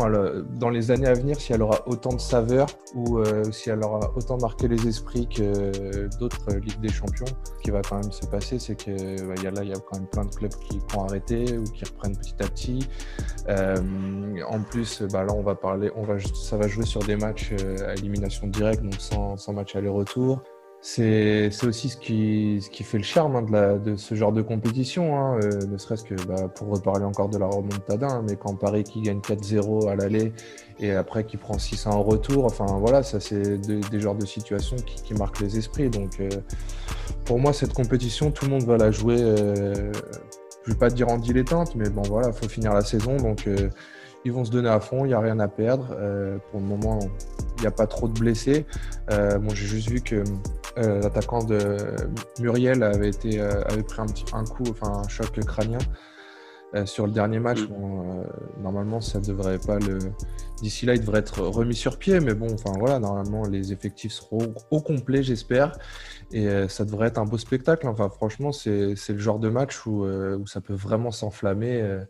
dans 0.55 0.69
les 0.69 0.91
années 0.91 1.07
à 1.07 1.13
venir, 1.13 1.39
si 1.39 1.53
elle 1.53 1.61
aura 1.61 1.87
autant 1.87 2.13
de 2.13 2.19
saveur 2.19 2.67
ou 2.95 3.19
si 3.51 3.69
elle 3.69 3.83
aura 3.83 4.11
autant 4.15 4.37
marqué 4.37 4.67
les 4.67 4.87
esprits 4.87 5.27
que 5.27 6.07
d'autres 6.19 6.53
Ligues 6.53 6.79
des 6.81 6.89
Champions. 6.91 7.25
Ce 7.25 7.63
qui 7.63 7.71
va 7.71 7.81
quand 7.81 8.01
même 8.01 8.11
se 8.11 8.25
passer, 8.25 8.59
c'est 8.59 8.75
que 8.75 9.27
bah, 9.27 9.35
y 9.43 9.47
a 9.47 9.51
là, 9.51 9.63
il 9.63 9.69
y 9.69 9.73
a 9.73 9.79
quand 9.79 9.97
même 9.97 10.07
plein 10.07 10.25
de 10.25 10.33
clubs 10.33 10.53
qui 10.69 10.79
vont 10.93 11.05
arrêter 11.05 11.57
ou 11.57 11.63
qui 11.63 11.85
reprennent 11.85 12.15
petit 12.17 12.35
à 12.39 12.47
petit. 12.47 12.87
Euh, 13.49 13.75
en 14.47 14.61
plus, 14.61 15.01
bah 15.03 15.23
là, 15.23 15.33
on 15.33 15.41
va 15.41 15.55
parler, 15.55 15.91
ça 16.33 16.57
va 16.57 16.67
jouer 16.67 16.85
sur 16.85 17.01
des 17.03 17.15
matchs 17.15 17.51
euh, 17.59 17.89
à 17.89 17.93
élimination 17.93 18.47
directe, 18.47 18.83
donc 18.83 18.95
sans, 18.99 19.37
sans 19.37 19.53
match 19.53 19.75
aller-retour. 19.75 20.41
C'est 20.83 21.51
aussi 21.63 21.89
ce 21.89 21.97
qui, 21.97 22.83
fait 22.83 22.97
le 22.97 23.03
charme 23.03 23.35
hein, 23.35 23.77
de, 23.77 23.95
ce 23.95 24.15
genre 24.15 24.31
de 24.31 24.41
compétition, 24.41 25.15
hein, 25.15 25.39
euh, 25.43 25.67
ne 25.67 25.77
serait-ce 25.77 26.03
que 26.03 26.15
bah, 26.25 26.47
pour 26.47 26.69
reparler 26.69 27.05
encore 27.05 27.29
de 27.29 27.37
la 27.37 27.45
remontada, 27.45 28.07
hein, 28.07 28.25
mais 28.27 28.35
quand 28.35 28.55
Paris 28.55 28.83
qui 28.83 29.01
gagne 29.01 29.19
4-0 29.19 29.89
à 29.89 29.95
l'aller 29.95 30.33
et 30.79 30.91
après 30.91 31.23
qui 31.23 31.37
prend 31.37 31.59
6 31.59 31.85
en 31.85 32.01
retour, 32.01 32.45
enfin 32.45 32.65
voilà, 32.79 33.03
ça 33.03 33.19
c'est 33.19 33.59
des 33.59 33.99
genres 33.99 34.15
de 34.15 34.25
situations 34.25 34.75
qui, 34.77 35.13
marquent 35.13 35.41
les 35.41 35.57
esprits. 35.59 35.91
Donc 35.91 36.19
pour 37.25 37.37
moi, 37.37 37.53
cette 37.53 37.73
compétition, 37.73 38.31
tout 38.31 38.45
le 38.45 38.51
monde 38.51 38.63
va 38.63 38.77
la 38.77 38.89
jouer 38.89 39.17
euh, 39.19 39.91
je 40.65 40.71
vais 40.71 40.77
pas 40.77 40.89
dire 40.89 41.09
en 41.09 41.17
dilettante, 41.17 41.75
mais 41.75 41.89
bon 41.89 42.01
voilà, 42.03 42.29
il 42.29 42.33
faut 42.33 42.47
finir 42.47 42.73
la 42.73 42.81
saison, 42.81 43.17
donc 43.17 43.47
euh, 43.47 43.69
ils 44.25 44.31
vont 44.31 44.45
se 44.45 44.51
donner 44.51 44.69
à 44.69 44.79
fond, 44.79 45.05
il 45.05 45.09
n'y 45.09 45.13
a 45.13 45.19
rien 45.19 45.39
à 45.39 45.47
perdre. 45.47 45.95
Euh, 45.97 46.37
pour 46.51 46.59
le 46.59 46.65
moment, 46.67 46.99
il 47.57 47.61
n'y 47.61 47.67
a 47.67 47.71
pas 47.71 47.87
trop 47.87 48.07
de 48.07 48.17
blessés. 48.17 48.65
Euh, 49.09 49.39
bon, 49.39 49.49
j'ai 49.49 49.65
juste 49.65 49.89
vu 49.89 50.01
que 50.01 50.23
l'attaquant 50.77 51.43
de 51.43 51.77
Muriel 52.39 52.83
avait, 52.83 53.09
été, 53.09 53.39
avait 53.39 53.83
pris 53.83 54.01
un, 54.01 54.05
petit, 54.05 54.25
un 54.33 54.43
coup, 54.43 54.63
enfin 54.69 55.01
un 55.03 55.07
choc 55.07 55.31
crânien. 55.45 55.79
sur 56.85 57.05
le 57.05 57.11
dernier 57.11 57.39
match, 57.39 57.61
mm. 57.61 58.61
normalement, 58.63 59.01
ça 59.01 59.19
devrait 59.19 59.59
pas 59.59 59.79
le. 59.79 59.99
D'ici 60.61 60.85
là, 60.85 60.93
il 60.93 61.01
devrait 61.01 61.19
être 61.19 61.41
remis 61.41 61.75
sur 61.75 61.97
pied, 61.97 62.19
mais 62.19 62.33
bon, 62.33 62.53
enfin 62.53 62.71
voilà, 62.77 62.99
normalement, 62.99 63.43
les 63.47 63.73
effectifs 63.73 64.13
seront 64.13 64.53
au 64.69 64.81
complet, 64.81 65.23
j'espère. 65.23 65.77
Et 66.33 66.47
euh, 66.47 66.67
ça 66.67 66.85
devrait 66.85 67.07
être 67.07 67.17
un 67.17 67.25
beau 67.25 67.37
spectacle. 67.37 67.87
Enfin, 67.87 68.09
franchement, 68.09 68.51
c'est 68.51 68.95
le 69.09 69.17
genre 69.17 69.39
de 69.39 69.49
match 69.49 69.85
où, 69.85 70.05
euh, 70.05 70.37
où 70.37 70.47
ça 70.47 70.61
peut 70.61 70.73
vraiment 70.73 71.11
s'enflammer 71.11 71.81
euh, 71.81 72.03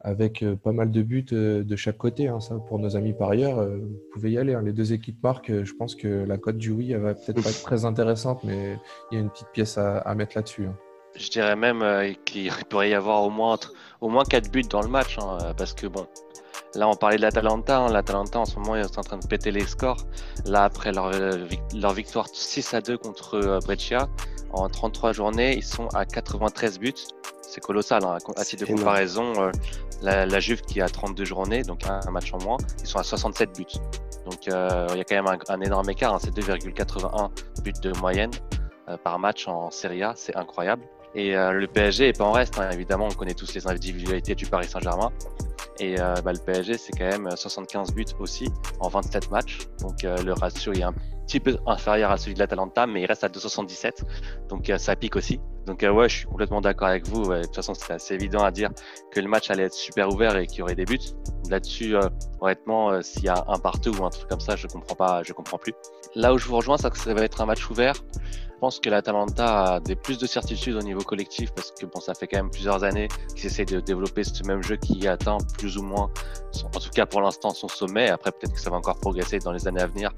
avec 0.00 0.44
pas 0.62 0.72
mal 0.72 0.90
de 0.90 1.02
buts 1.02 1.26
de 1.30 1.76
chaque 1.76 1.98
côté. 1.98 2.28
Hein. 2.28 2.40
Ça, 2.40 2.56
pour 2.56 2.78
nos 2.78 2.96
amis 2.96 3.12
par 3.12 3.30
ailleurs, 3.30 3.64
vous 3.66 4.00
pouvez 4.12 4.32
y 4.32 4.38
aller. 4.38 4.54
Hein. 4.54 4.62
Les 4.62 4.72
deux 4.72 4.92
équipes 4.92 5.22
marquent. 5.22 5.64
Je 5.64 5.72
pense 5.74 5.94
que 5.94 6.24
la 6.24 6.38
cote 6.38 6.58
du 6.58 6.70
oui, 6.70 6.92
elle 6.92 7.00
va 7.00 7.14
peut-être 7.14 7.42
pas 7.42 7.50
être 7.50 7.62
très 7.62 7.84
intéressante, 7.84 8.42
mais 8.44 8.76
il 9.10 9.14
y 9.14 9.18
a 9.18 9.20
une 9.20 9.30
petite 9.30 9.48
pièce 9.52 9.78
à, 9.78 10.14
mettre 10.14 10.36
là-dessus. 10.36 10.66
Hein. 10.66 10.76
Je 11.16 11.30
dirais 11.30 11.56
même 11.56 11.84
qu'il 12.24 12.52
pourrait 12.70 12.90
y 12.90 12.94
avoir 12.94 13.24
au 13.24 13.30
moins, 13.30 13.58
au 14.00 14.08
moins 14.08 14.24
4 14.24 14.50
buts 14.50 14.62
dans 14.62 14.82
le 14.82 14.88
match, 14.88 15.16
parce 15.56 15.74
que 15.74 15.86
bon, 15.86 16.06
Là, 16.74 16.88
on 16.88 16.94
parlait 16.94 17.16
de 17.16 17.22
l'Atalanta. 17.22 17.78
Hein. 17.78 17.92
L'Atalanta, 17.92 18.40
en 18.40 18.44
ce 18.44 18.56
moment, 18.58 18.76
ils 18.76 18.84
sont 18.84 18.98
en 18.98 19.02
train 19.02 19.18
de 19.18 19.26
péter 19.26 19.50
les 19.50 19.66
scores. 19.66 20.04
Là, 20.44 20.64
après 20.64 20.92
leur, 20.92 21.10
leur 21.74 21.92
victoire 21.92 22.28
6 22.32 22.74
à 22.74 22.80
2 22.80 22.98
contre 22.98 23.60
Brescia, 23.64 24.08
en 24.52 24.68
33 24.68 25.12
journées, 25.12 25.56
ils 25.56 25.64
sont 25.64 25.88
à 25.88 26.04
93 26.04 26.78
buts. 26.78 26.94
C'est 27.42 27.60
colossal. 27.60 28.04
Hein. 28.04 28.18
À 28.36 28.44
titre 28.44 28.66
de 28.66 28.72
comparaison, 28.72 29.32
euh, 29.40 29.50
la, 30.02 30.40
Juve 30.40 30.62
qui 30.62 30.80
a 30.80 30.88
32 30.88 31.24
journées, 31.24 31.62
donc 31.62 31.80
un, 31.86 32.10
match 32.10 32.32
en 32.32 32.38
moins, 32.38 32.58
ils 32.80 32.86
sont 32.86 32.98
à 32.98 33.02
67 33.02 33.56
buts. 33.56 33.64
Donc 34.30 34.48
euh, 34.48 34.86
il 34.90 34.98
y 34.98 35.00
a 35.00 35.04
quand 35.04 35.22
même 35.22 35.38
un, 35.48 35.60
énorme 35.60 35.88
écart. 35.90 36.14
Hein. 36.14 36.18
C'est 36.20 36.36
2,81 36.36 37.30
buts 37.62 37.72
de 37.82 37.98
moyenne 37.98 38.30
euh, 38.88 38.96
par 38.96 39.18
match 39.18 39.48
en 39.48 39.70
Serie 39.70 40.02
A. 40.02 40.12
C'est 40.16 40.36
incroyable. 40.36 40.82
Et 41.14 41.32
le 41.32 41.66
PSG 41.66 42.08
est 42.08 42.18
pas 42.18 42.24
en 42.24 42.32
reste. 42.32 42.58
Hein. 42.58 42.68
Évidemment, 42.70 43.08
on 43.10 43.14
connaît 43.14 43.34
tous 43.34 43.54
les 43.54 43.66
individualités 43.66 44.34
du 44.34 44.46
Paris 44.46 44.68
Saint-Germain. 44.68 45.10
Et 45.80 45.96
bah, 45.96 46.32
le 46.32 46.44
PSG, 46.44 46.76
c'est 46.76 46.92
quand 46.92 47.04
même 47.04 47.30
75 47.34 47.92
buts 47.94 48.04
aussi 48.18 48.48
en 48.80 48.88
27 48.88 49.30
matchs. 49.30 49.58
Donc 49.80 50.02
le 50.02 50.32
ratio 50.32 50.72
est 50.72 50.82
un 50.82 50.92
petit 51.28 51.40
peu 51.40 51.58
inférieur 51.66 52.10
à 52.10 52.16
celui 52.16 52.34
de 52.34 52.38
l'Atalanta, 52.38 52.86
mais 52.86 53.02
il 53.02 53.06
reste 53.06 53.22
à 53.22 53.28
277. 53.28 54.02
Donc 54.48 54.70
euh, 54.70 54.78
ça 54.78 54.96
pique 54.96 55.14
aussi. 55.14 55.38
Donc 55.68 55.82
euh, 55.82 55.92
ouais, 55.92 56.08
je 56.08 56.16
suis 56.16 56.26
complètement 56.26 56.60
d'accord 56.60 56.88
avec 56.88 57.06
vous. 57.06 57.32
De 57.32 57.42
toute 57.42 57.54
façon, 57.54 57.74
c'est 57.74 57.92
assez 57.92 58.14
évident 58.14 58.42
à 58.42 58.50
dire 58.50 58.70
que 59.12 59.20
le 59.20 59.28
match 59.28 59.50
allait 59.50 59.64
être 59.64 59.74
super 59.74 60.08
ouvert 60.08 60.36
et 60.36 60.46
qu'il 60.46 60.58
y 60.58 60.62
aurait 60.62 60.74
des 60.74 60.84
buts. 60.84 60.98
Là-dessus, 61.48 61.94
euh, 61.94 62.08
honnêtement, 62.40 63.00
s'il 63.02 63.24
y 63.24 63.28
a 63.28 63.44
un 63.46 63.58
partout 63.58 63.96
ou 64.00 64.04
un 64.04 64.10
truc 64.10 64.28
comme 64.28 64.40
ça, 64.40 64.56
je 64.56 64.66
comprends 64.66 64.96
pas, 64.96 65.22
je 65.22 65.32
comprends 65.32 65.58
plus. 65.58 65.74
Là 66.14 66.34
où 66.34 66.38
je 66.38 66.46
vous 66.46 66.56
rejoins, 66.56 66.78
c'est 66.78 66.90
que 66.90 66.98
ça 66.98 67.14
va 67.14 67.22
être 67.22 67.40
un 67.40 67.46
match 67.46 67.68
ouvert. 67.70 67.94
Je 68.58 68.60
pense 68.60 68.80
que 68.80 68.90
l'Atalanta 68.90 69.74
a 69.74 69.80
des 69.80 69.94
plus 69.94 70.18
de 70.18 70.26
certitudes 70.26 70.74
au 70.74 70.82
niveau 70.82 71.02
collectif 71.02 71.52
parce 71.52 71.70
que 71.70 71.86
bon, 71.86 72.00
ça 72.00 72.12
fait 72.14 72.26
quand 72.26 72.38
même 72.38 72.50
plusieurs 72.50 72.82
années 72.82 73.06
qu'ils 73.36 73.46
essaient 73.46 73.64
de 73.64 73.78
développer 73.78 74.24
ce 74.24 74.42
même 74.42 74.64
jeu 74.64 74.74
qui 74.74 75.06
atteint 75.06 75.38
plus 75.58 75.78
ou 75.78 75.82
moins, 75.84 76.10
en 76.64 76.80
tout 76.80 76.90
cas 76.90 77.06
pour 77.06 77.20
l'instant, 77.20 77.50
son 77.50 77.68
sommet. 77.68 78.08
Après, 78.10 78.32
peut-être 78.32 78.54
que 78.54 78.60
ça 78.60 78.70
va 78.70 78.76
encore 78.76 78.98
progresser 78.98 79.38
dans 79.38 79.52
les 79.52 79.68
années 79.68 79.80
à 79.80 79.86
venir. 79.86 80.10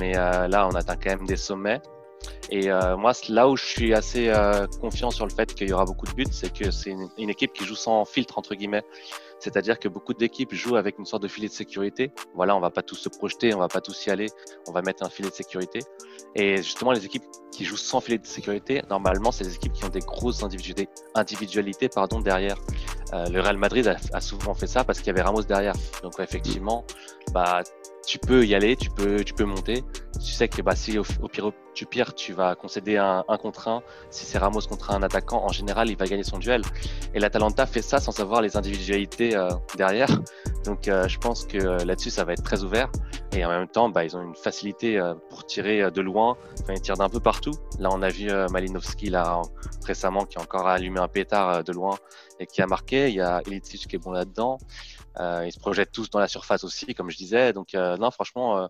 Mais 0.00 0.16
euh, 0.16 0.48
là, 0.48 0.66
on 0.66 0.74
atteint 0.74 0.96
quand 0.96 1.10
même 1.10 1.26
des 1.26 1.36
sommets. 1.36 1.80
Et 2.50 2.70
euh, 2.70 2.96
moi, 2.96 3.12
là 3.28 3.48
où 3.48 3.56
je 3.56 3.64
suis 3.64 3.94
assez 3.94 4.28
euh, 4.28 4.66
confiant 4.80 5.10
sur 5.10 5.26
le 5.26 5.32
fait 5.32 5.54
qu'il 5.54 5.68
y 5.68 5.72
aura 5.72 5.84
beaucoup 5.84 6.06
de 6.06 6.12
buts, 6.12 6.26
c'est 6.30 6.52
que 6.52 6.70
c'est 6.70 6.94
une, 7.18 7.30
équipe 7.30 7.52
qui 7.52 7.64
joue 7.64 7.74
sans 7.74 8.04
filtre, 8.04 8.38
entre 8.38 8.54
guillemets. 8.54 8.82
C'est-à-dire 9.38 9.78
que 9.78 9.88
beaucoup 9.88 10.14
d'équipes 10.14 10.52
jouent 10.54 10.76
avec 10.76 10.98
une 10.98 11.04
sorte 11.04 11.22
de 11.22 11.28
filet 11.28 11.48
de 11.48 11.52
sécurité. 11.52 12.10
Voilà, 12.34 12.56
on 12.56 12.60
va 12.60 12.70
pas 12.70 12.82
tous 12.82 12.96
se 12.96 13.08
projeter, 13.08 13.54
on 13.54 13.58
va 13.58 13.68
pas 13.68 13.80
tous 13.80 14.06
y 14.06 14.10
aller, 14.10 14.26
on 14.66 14.72
va 14.72 14.82
mettre 14.82 15.04
un 15.04 15.10
filet 15.10 15.28
de 15.28 15.34
sécurité. 15.34 15.80
Et 16.34 16.56
justement, 16.56 16.92
les 16.92 17.04
équipes 17.04 17.24
qui 17.52 17.64
jouent 17.64 17.76
sans 17.76 18.00
filet 18.00 18.18
de 18.18 18.26
sécurité, 18.26 18.82
normalement, 18.88 19.30
c'est 19.30 19.44
des 19.44 19.54
équipes 19.54 19.74
qui 19.74 19.84
ont 19.84 19.90
des 19.90 20.00
grosses 20.00 20.42
individualités, 21.14 21.88
pardon, 21.88 22.20
derrière. 22.20 22.56
le 23.12 23.40
Real 23.40 23.58
Madrid 23.58 23.86
a, 23.86 23.96
a 24.12 24.20
souvent 24.20 24.54
fait 24.54 24.66
ça 24.66 24.84
parce 24.84 24.98
qu'il 24.98 25.08
y 25.08 25.10
avait 25.10 25.22
Ramos 25.22 25.42
derrière. 25.42 25.74
Donc 26.02 26.18
effectivement, 26.18 26.84
bah, 27.32 27.62
tu 28.08 28.18
peux 28.18 28.44
y 28.46 28.54
aller, 28.54 28.74
tu 28.74 28.90
peux, 28.90 29.22
tu 29.22 29.34
peux 29.34 29.44
monter. 29.44 29.84
Tu 30.18 30.32
sais 30.32 30.48
que 30.48 30.62
bah, 30.62 30.74
si 30.74 30.98
au, 30.98 31.04
pire, 31.28 31.52
tu 31.74 31.86
pire, 31.86 32.14
tu 32.14 32.32
vas 32.32 32.54
concéder 32.54 32.96
un, 32.96 33.24
un 33.28 33.36
contre 33.36 33.68
un. 33.68 33.82
Si 34.10 34.24
c'est 34.26 34.38
Ramos 34.38 34.62
contre 34.62 34.90
un 34.90 35.02
attaquant, 35.02 35.44
en 35.44 35.52
général, 35.52 35.90
il 35.90 35.96
va 35.96 36.06
gagner 36.06 36.24
son 36.24 36.38
duel. 36.38 36.62
Et 37.14 37.20
l'Atalanta 37.20 37.66
fait 37.66 37.82
ça 37.82 38.00
sans 38.00 38.18
avoir 38.20 38.42
les 38.42 38.56
individualités 38.56 39.36
euh, 39.36 39.48
derrière. 39.76 40.08
Donc, 40.64 40.88
euh, 40.88 41.06
je 41.06 41.18
pense 41.18 41.44
que 41.44 41.58
euh, 41.58 41.84
là-dessus, 41.84 42.10
ça 42.10 42.24
va 42.24 42.32
être 42.32 42.42
très 42.42 42.64
ouvert. 42.64 42.90
Et 43.32 43.44
en 43.44 43.48
même 43.48 43.68
temps, 43.68 43.88
bah, 43.88 44.04
ils 44.04 44.16
ont 44.16 44.22
une 44.22 44.34
facilité 44.34 45.00
pour 45.28 45.44
tirer 45.46 45.90
de 45.90 46.00
loin. 46.00 46.36
Enfin, 46.62 46.72
ils 46.74 46.80
tirent 46.80 46.96
d'un 46.96 47.10
peu 47.10 47.20
partout. 47.20 47.52
Là, 47.78 47.90
on 47.92 48.00
a 48.02 48.08
vu 48.08 48.30
Malinowski 48.50 49.10
là 49.10 49.42
récemment 49.84 50.24
qui 50.24 50.38
a 50.38 50.40
encore 50.40 50.66
allumé 50.66 50.98
un 50.98 51.08
pétard 51.08 51.62
de 51.62 51.72
loin 51.72 51.96
et 52.40 52.46
qui 52.46 52.62
a 52.62 52.66
marqué. 52.66 53.08
Il 53.08 53.14
y 53.14 53.20
a 53.20 53.42
Ilicic 53.46 53.86
qui 53.86 53.96
est 53.96 53.98
bon 53.98 54.12
là-dedans. 54.12 54.58
Euh, 55.20 55.44
ils 55.46 55.52
se 55.52 55.58
projettent 55.58 55.92
tous 55.92 56.10
dans 56.10 56.20
la 56.20 56.28
surface 56.28 56.64
aussi, 56.64 56.94
comme 56.94 57.10
je 57.10 57.16
disais. 57.16 57.52
Donc, 57.52 57.74
euh, 57.74 57.96
non, 57.96 58.10
franchement, 58.10 58.58
euh, 58.58 58.66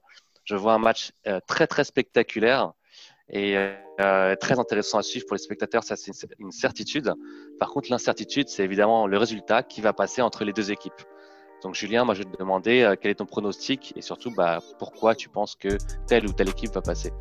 je 0.49 0.57
vois 0.57 0.73
un 0.73 0.79
match 0.79 1.13
très, 1.47 1.67
très 1.67 1.85
spectaculaire 1.85 2.73
et 3.31 3.55
très 4.41 4.59
intéressant 4.59 4.99
à 4.99 5.03
suivre 5.03 5.27
pour 5.27 5.35
les 5.35 5.43
spectateurs. 5.43 5.85
Ça, 5.85 5.95
c'est 5.97 6.13
une 6.39 6.53
certitude. 6.53 7.13
Par 7.61 7.71
contre, 7.71 7.91
l'incertitude, 7.91 8.49
c'est 8.49 8.65
évidemment 8.65 9.07
le 9.07 9.19
résultat 9.19 9.63
qui 9.63 9.83
va 9.83 9.93
passer 9.93 10.23
entre 10.23 10.45
les 10.45 10.55
deux 10.55 10.73
équipes. 10.73 11.03
Donc, 11.63 11.75
Julien, 11.75 12.05
moi, 12.05 12.15
je 12.15 12.23
vais 12.23 12.31
te 12.31 12.39
demander 12.39 12.95
quel 13.01 13.11
est 13.11 13.17
ton 13.17 13.27
pronostic 13.27 13.93
et 13.97 14.01
surtout, 14.01 14.33
bah, 14.35 14.61
pourquoi 14.79 15.15
tu 15.15 15.29
penses 15.29 15.55
que 15.55 15.77
telle 16.07 16.27
ou 16.27 16.33
telle 16.33 16.49
équipe 16.49 16.73
va 16.73 16.81
passer? 16.81 17.13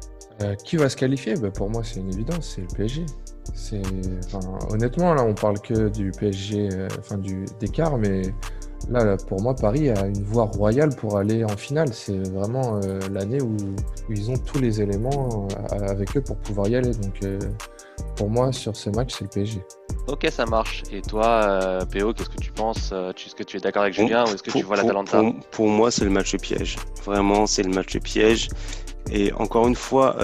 Qui 0.64 0.78
va 0.78 0.88
se 0.88 0.96
qualifier? 0.96 1.34
Bah, 1.34 1.52
Pour 1.52 1.70
moi, 1.70 1.84
c'est 1.84 2.00
une 2.00 2.14
évidence, 2.14 2.56
c'est 2.56 2.62
le 2.62 2.68
PSG. 2.68 3.06
honnêtement, 4.70 5.14
là, 5.16 5.24
on 5.24 5.34
parle 5.34 5.60
que 5.60 5.90
du 5.90 6.12
PSG, 6.12 6.70
enfin, 7.00 7.18
du 7.18 7.46
d'écart, 7.60 7.98
mais 7.98 8.22
Là, 8.90 9.18
pour 9.18 9.42
moi, 9.42 9.54
Paris 9.54 9.90
a 9.90 10.06
une 10.06 10.24
voie 10.24 10.46
royale 10.46 10.96
pour 10.96 11.18
aller 11.18 11.44
en 11.44 11.58
finale. 11.58 11.90
C'est 11.94 12.28
vraiment 12.30 12.80
euh, 12.84 13.00
l'année 13.12 13.42
où, 13.42 13.58
ils 14.10 14.32
ont 14.32 14.38
tous 14.38 14.60
les 14.60 14.82
éléments 14.82 15.48
euh, 15.74 15.88
avec 15.90 16.16
eux 16.16 16.22
pour 16.22 16.38
pouvoir 16.38 16.68
y 16.70 16.76
aller. 16.76 16.92
Donc, 16.92 17.16
euh, 17.24 17.38
pour 18.16 18.30
moi, 18.30 18.54
sur 18.54 18.76
ce 18.78 18.90
match, 18.90 19.16
c'est 19.18 19.26
le 19.26 19.30
PSG. 19.30 19.62
Ok, 20.08 20.26
ça 20.32 20.46
marche. 20.46 20.84
Et 20.92 21.02
toi, 21.02 21.80
PO, 21.92 22.14
qu'est-ce 22.14 22.30
que 22.30 22.38
tu 22.38 22.52
penses 22.52 22.94
Est-ce 22.94 23.36
que 23.36 23.44
tu 23.44 23.58
es 23.58 23.60
d'accord 23.60 23.82
avec 23.82 23.94
Julien 23.94 24.24
ou 24.24 24.34
est-ce 24.34 24.44
que 24.44 24.52
tu 24.52 24.64
vois 24.64 24.78
l'Atalanta 24.78 25.20
pour, 25.20 25.34
pour, 25.52 25.68
moi, 25.68 25.92
c'est 25.92 26.06
le 26.06 26.12
match 26.12 26.38
piège. 26.38 26.78
Vraiment, 27.04 27.46
c'est 27.46 27.64
le 27.64 27.72
match 27.72 27.98
piège. 28.00 28.48
Et 29.12 29.34
encore 29.34 29.68
une 29.68 29.76
fois, 29.76 30.16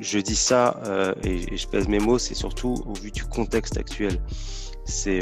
je 0.00 0.18
dis 0.20 0.36
ça 0.36 0.80
et, 1.24 1.52
et, 1.52 1.56
je 1.56 1.66
pèse 1.66 1.88
mes 1.88 1.98
mots, 1.98 2.18
c'est 2.18 2.34
surtout 2.34 2.76
au 2.86 2.92
vu 2.92 3.10
du 3.10 3.24
contexte 3.24 3.76
actuel. 3.76 4.20
C'est 4.88 5.20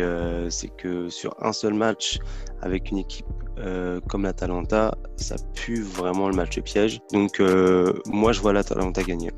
que 0.76 1.08
sur 1.08 1.34
un 1.40 1.52
seul 1.52 1.74
match, 1.74 2.18
avec 2.62 2.90
une 2.90 2.98
équipe 2.98 3.26
euh, 3.58 4.00
comme 4.08 4.24
l'Atalanta, 4.24 4.94
ça 5.16 5.36
pue 5.54 5.82
vraiment 5.82 6.28
le 6.28 6.34
match 6.34 6.60
piège. 6.60 7.00
Donc 7.12 7.40
euh, 7.40 7.94
moi 8.06 8.32
je 8.32 8.40
vois 8.40 8.52
l'Atalanta 8.52 9.02
gagner. 9.02 9.30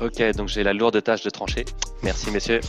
Ok, 0.00 0.22
donc 0.36 0.48
j'ai 0.48 0.62
la 0.62 0.72
lourde 0.72 1.02
tâche 1.02 1.24
de 1.24 1.30
trancher. 1.30 1.64
Merci 2.02 2.30
messieurs. 2.30 2.60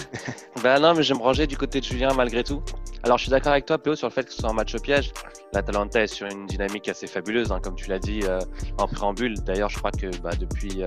ben 0.62 0.78
non, 0.80 0.94
mais 0.94 1.02
je 1.02 1.12
vais 1.12 1.18
me 1.18 1.24
ranger 1.24 1.46
du 1.46 1.56
côté 1.56 1.80
de 1.80 1.84
Julien 1.84 2.12
malgré 2.14 2.44
tout. 2.44 2.62
Alors 3.02 3.18
je 3.18 3.24
suis 3.24 3.30
d'accord 3.30 3.52
avec 3.52 3.66
toi, 3.66 3.78
PO, 3.78 3.96
sur 3.96 4.08
le 4.08 4.12
fait 4.12 4.24
que 4.24 4.32
ce 4.32 4.40
soit 4.40 4.50
un 4.50 4.54
match 4.54 4.76
piège. 4.80 5.12
L'Atalanta 5.52 6.02
est 6.02 6.06
sur 6.06 6.26
une 6.28 6.46
dynamique 6.46 6.88
assez 6.88 7.06
fabuleuse, 7.06 7.50
hein, 7.50 7.60
comme 7.62 7.74
tu 7.74 7.88
l'as 7.88 7.98
dit 7.98 8.20
euh, 8.24 8.38
en 8.78 8.86
préambule. 8.86 9.34
D'ailleurs, 9.44 9.70
je 9.70 9.78
crois 9.78 9.92
que 9.92 10.06
bah, 10.18 10.30
depuis 10.38 10.84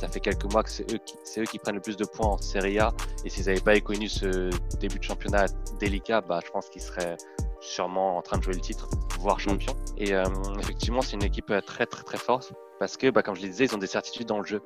ça 0.00 0.08
fait 0.08 0.20
quelques 0.20 0.50
mois 0.50 0.62
que 0.62 0.70
c'est 0.70 0.90
eux, 0.94 0.98
qui, 1.04 1.14
eux 1.38 1.44
qui 1.44 1.58
prennent 1.58 1.74
le 1.74 1.82
plus 1.82 1.98
de 1.98 2.06
points 2.06 2.26
en 2.26 2.38
Serie 2.38 2.78
A. 2.78 2.92
Et 3.26 3.28
s'ils 3.28 3.44
n'avaient 3.46 3.60
pas 3.60 3.78
connu 3.80 4.08
ce 4.08 4.48
début 4.78 4.98
de 4.98 5.04
championnat 5.04 5.44
délicat, 5.78 6.22
bah, 6.22 6.40
je 6.44 6.50
pense 6.50 6.70
qu'ils 6.70 6.80
seraient 6.80 7.18
sûrement 7.60 8.16
en 8.16 8.22
train 8.22 8.38
de 8.38 8.42
jouer 8.42 8.54
le 8.54 8.60
titre, 8.60 8.88
voire 9.18 9.36
mm. 9.36 9.40
champion. 9.40 9.76
Et 9.98 10.14
euh, 10.14 10.24
effectivement, 10.58 11.02
c'est 11.02 11.16
une 11.16 11.22
équipe 11.22 11.50
euh, 11.50 11.60
très 11.60 11.84
très 11.84 12.02
très 12.02 12.16
forte 12.16 12.54
parce 12.78 12.96
que, 12.96 13.10
bah, 13.10 13.22
comme 13.22 13.36
je 13.36 13.42
le 13.42 13.48
disais, 13.48 13.66
ils 13.66 13.74
ont 13.74 13.78
des 13.78 13.86
certitudes 13.86 14.26
dans 14.26 14.38
le 14.38 14.46
jeu. 14.46 14.62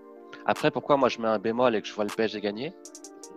Après, 0.46 0.70
pourquoi 0.70 0.96
moi 0.96 1.08
je 1.08 1.18
mets 1.18 1.26
un 1.26 1.40
bémol 1.40 1.74
et 1.74 1.82
que 1.82 1.88
je 1.88 1.94
vois 1.94 2.04
le 2.04 2.14
PSG 2.14 2.40
gagner? 2.40 2.72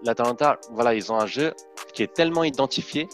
L'Atalanta, 0.04 0.60
voilà, 0.74 0.94
ils 0.94 1.12
ont 1.12 1.20
un 1.20 1.26
jeu 1.26 1.56
qui 1.94 2.04
est 2.04 2.14
tellement 2.14 2.44
identifié 2.44 3.10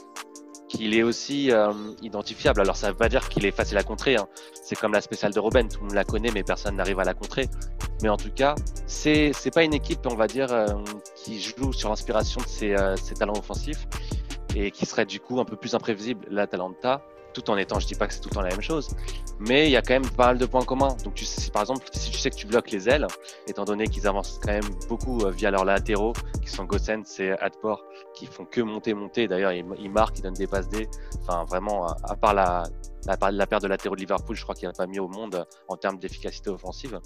qu'il 0.74 0.96
est 0.96 1.03
aussi 1.03 1.51
euh, 1.51 1.72
identifiable. 2.01 2.62
Alors 2.62 2.75
ça 2.75 2.88
ne 2.88 2.92
veut 2.92 2.98
pas 2.98 3.10
dire 3.10 3.30
qu'il 3.30 3.46
est 3.46 3.51
facile 3.51 3.77
à 3.77 3.84
contrer. 3.84 4.15
Hein. 4.15 4.27
C'est 4.53 4.75
comme 4.75 4.94
la 4.94 5.01
spéciale 5.01 5.34
de 5.34 5.39
Robben, 5.39 5.68
tout 5.68 5.80
le 5.80 5.86
monde 5.86 5.96
la 5.96 6.03
connaît, 6.03 6.32
mais 6.34 6.44
personne 6.44 6.75
n'arrive 6.75 7.00
à 7.00 7.03
la 7.03 7.13
contrer. 7.13 7.50
Mais 8.01 8.10
en 8.10 8.18
tout 8.18 8.32
cas, 8.32 8.56
c'est 8.86 9.32
c'est 9.34 9.53
pas 9.53 9.63
une 9.63 9.74
équipe, 9.74 10.00
on 10.06 10.15
va 10.15 10.27
dire, 10.27 10.48
qui 11.15 11.42
joue 11.42 11.72
sur 11.74 11.89
l'inspiration 11.89 12.42
de 12.42 12.48
ses, 12.48 12.75
ses 13.01 13.13
talents 13.13 13.38
offensifs 13.38 13.88
et 14.56 14.72
qui 14.72 14.86
serait 14.86 15.06
du 15.06 15.20
coup 15.20 15.39
un 15.39 15.46
peu 15.46 15.56
plus 15.56 15.74
imprévisible 15.75 16.25
l'Atalanta, 16.30 17.01
tout 17.34 17.50
en 17.50 17.58
étant, 17.58 17.80
je 17.80 17.88
dis 17.88 17.96
pas 17.96 18.08
que 18.08 18.13
c'est 18.13 18.20
tout 18.20 18.30
le 18.30 18.36
temps 18.36 18.42
la 18.42 18.50
même 18.50 18.62
chose, 18.62 18.96
mais 19.40 19.68
il 19.68 19.72
y 19.72 19.75
a 19.75 19.82
quand 19.82 19.94
même 19.94 20.10
pas 20.10 20.28
mal 20.28 20.38
de 20.38 20.46
points 20.46 20.63
communs. 20.63 20.96
Donc 21.04 21.16
tu 21.16 21.25
sais, 21.25 21.52
par 21.52 21.63
exemple, 21.63 21.86
si 21.92 22.12
tu 22.12 22.18
sais 22.18 22.30
que 22.30 22.36
tu 22.36 22.48
bloques 22.48 22.72
les 22.72 22.90
ailes, 22.90 23.08
étant 23.48 23.66
donné 23.66 23.88
qu'ils 23.88 24.08
avancent 24.08 24.40
quand 24.44 24.52
même 24.52 24.70
beaucoup 24.88 25.22
euh, 25.22 25.32
via 25.32 25.52
leurs 25.52 25.66
latéraux, 25.66 26.13
qui 26.42 26.50
sont 26.50 26.66
Gossens 26.66 27.20
et 27.20 27.32
Adport, 27.32 27.84
qui 28.13 28.25
font 28.25 28.46
que 28.46 28.62
monter, 28.62 28.94
monter. 28.94 29.28
D'ailleurs, 29.28 29.52
ils, 29.52 29.92
marquent, 29.92 30.20
ils 30.20 30.22
donnent 30.22 30.34
des 30.34 30.48
passes 30.48 30.70
D. 30.70 30.88
Enfin, 31.22 31.46
vraiment, 31.46 31.88
à 32.04 32.16
part 32.16 32.34
la, 32.34 32.63
la, 33.06 33.32
la 33.32 33.48
paire 33.48 33.60
de 33.60 33.68
latéraux 33.68 33.96
de 33.96 34.02
Liverpool, 34.02 34.36
je 34.36 34.44
crois 34.44 34.56
qu'il 34.56 34.68
n'y 34.68 34.74
a 34.74 34.78
pas 34.78 34.88
mieux 34.88 35.02
au 35.02 35.08
monde 35.08 35.46
en 35.68 35.78
termes 35.78 35.98
d'efficacité 35.98 36.50
offensive. 36.50 37.00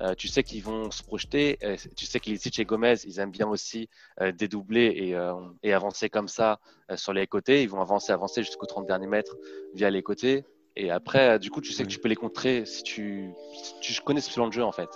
Euh, 0.00 0.14
tu 0.14 0.28
sais 0.28 0.42
qu'ils 0.42 0.62
vont 0.62 0.90
se 0.90 1.02
projeter. 1.02 1.58
Euh, 1.62 1.76
tu 1.96 2.06
sais 2.06 2.20
qu'Ilicic 2.20 2.58
et 2.58 2.64
Gomez, 2.64 2.94
ils 3.04 3.18
aiment 3.20 3.30
bien 3.30 3.48
aussi 3.48 3.88
euh, 4.20 4.32
dédoubler 4.32 4.86
et, 4.86 5.16
et, 5.62 5.72
avancer 5.72 6.08
comme 6.08 6.28
ça 6.28 6.58
sur 6.94 7.12
les 7.12 7.26
côtés. 7.26 7.62
Ils 7.62 7.68
vont 7.68 7.80
avancer, 7.80 8.12
avancer 8.12 8.42
jusqu'aux 8.42 8.66
30 8.66 8.86
derniers 8.86 9.06
mètres 9.06 9.36
via 9.74 9.90
les 9.90 10.02
côtés. 10.02 10.44
Et 10.76 10.90
après, 10.90 11.38
du 11.38 11.50
coup, 11.50 11.60
tu 11.60 11.72
sais 11.72 11.82
que 11.82 11.88
tu 11.88 11.98
peux 11.98 12.08
les 12.08 12.16
contrer 12.16 12.64
si 12.64 12.82
tu, 12.82 13.30
tu 13.80 14.00
connais 14.02 14.20
ce 14.20 14.32
plan 14.32 14.46
de 14.46 14.52
jeu 14.52 14.62
en 14.62 14.72
fait. 14.72 14.88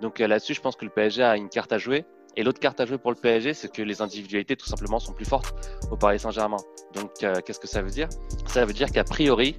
Donc 0.00 0.18
là-dessus, 0.18 0.54
je 0.54 0.60
pense 0.60 0.76
que 0.76 0.84
le 0.84 0.90
PSG 0.90 1.22
a 1.22 1.36
une 1.36 1.48
carte 1.48 1.72
à 1.72 1.78
jouer. 1.78 2.04
Et 2.36 2.42
l'autre 2.42 2.60
carte 2.60 2.80
à 2.80 2.86
jouer 2.86 2.98
pour 2.98 3.10
le 3.10 3.16
PSG, 3.16 3.54
c'est 3.54 3.72
que 3.72 3.82
les 3.82 4.02
individualités 4.02 4.56
tout 4.56 4.66
simplement 4.66 4.98
sont 4.98 5.12
plus 5.12 5.24
fortes 5.24 5.54
au 5.90 5.96
Paris 5.96 6.18
Saint-Germain. 6.18 6.58
Donc 6.94 7.10
euh, 7.22 7.34
qu'est-ce 7.44 7.60
que 7.60 7.66
ça 7.66 7.82
veut 7.82 7.90
dire? 7.90 8.08
Ça 8.46 8.64
veut 8.64 8.72
dire 8.72 8.90
qu'a 8.90 9.04
priori, 9.04 9.56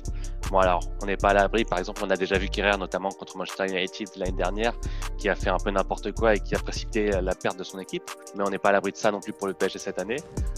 bon 0.50 0.60
alors 0.60 0.82
on 1.02 1.06
n'est 1.06 1.18
pas 1.18 1.30
à 1.30 1.34
l'abri, 1.34 1.66
par 1.66 1.80
exemple 1.80 2.02
on 2.06 2.10
a 2.10 2.16
déjà 2.16 2.38
vu 2.38 2.50
Kerrer 2.50 2.78
notamment 2.78 3.10
contre 3.10 3.38
Manchester 3.38 3.66
United 3.68 4.10
l'année 4.18 4.32
dernière, 4.32 4.74
qui 5.18 5.30
a 5.30 5.36
fait 5.36 5.50
un 5.50 5.58
peu 5.58 5.72
n'importe 5.72 6.12
quoi 6.14 6.36
et 6.36 6.40
qui 6.40 6.56
a 6.56 6.60
précipité 6.60 7.12
la 7.22 7.36
perte 7.36 7.58
de 7.58 7.64
son 7.64 7.80
équipe, 7.80 8.04
mais 8.36 8.44
on 8.46 8.50
n'est 8.50 8.58
pas 8.58 8.70
à 8.70 8.74
l'abri 8.74 8.92
de 8.92 8.98
ça 8.98 9.12
non 9.12 9.20
plus 9.20 9.34
pour 9.34 9.48
le 9.48 9.54
PSG 9.54 9.80
cette 9.80 10.00
année. 10.00 10.18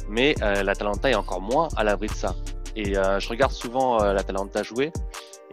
Mais 0.10 0.36
euh, 0.42 0.64
l'Atalanta 0.64 1.10
est 1.10 1.16
encore 1.16 1.42
moins 1.42 1.68
à 1.76 1.84
l'abri 1.84 2.08
de 2.08 2.14
ça. 2.14 2.36
Et 2.76 2.98
euh, 2.98 3.20
je 3.20 3.30
regarde 3.30 3.52
souvent 3.52 4.02
euh, 4.02 4.14
l'Atalanta 4.14 4.64
jouer, 4.64 4.92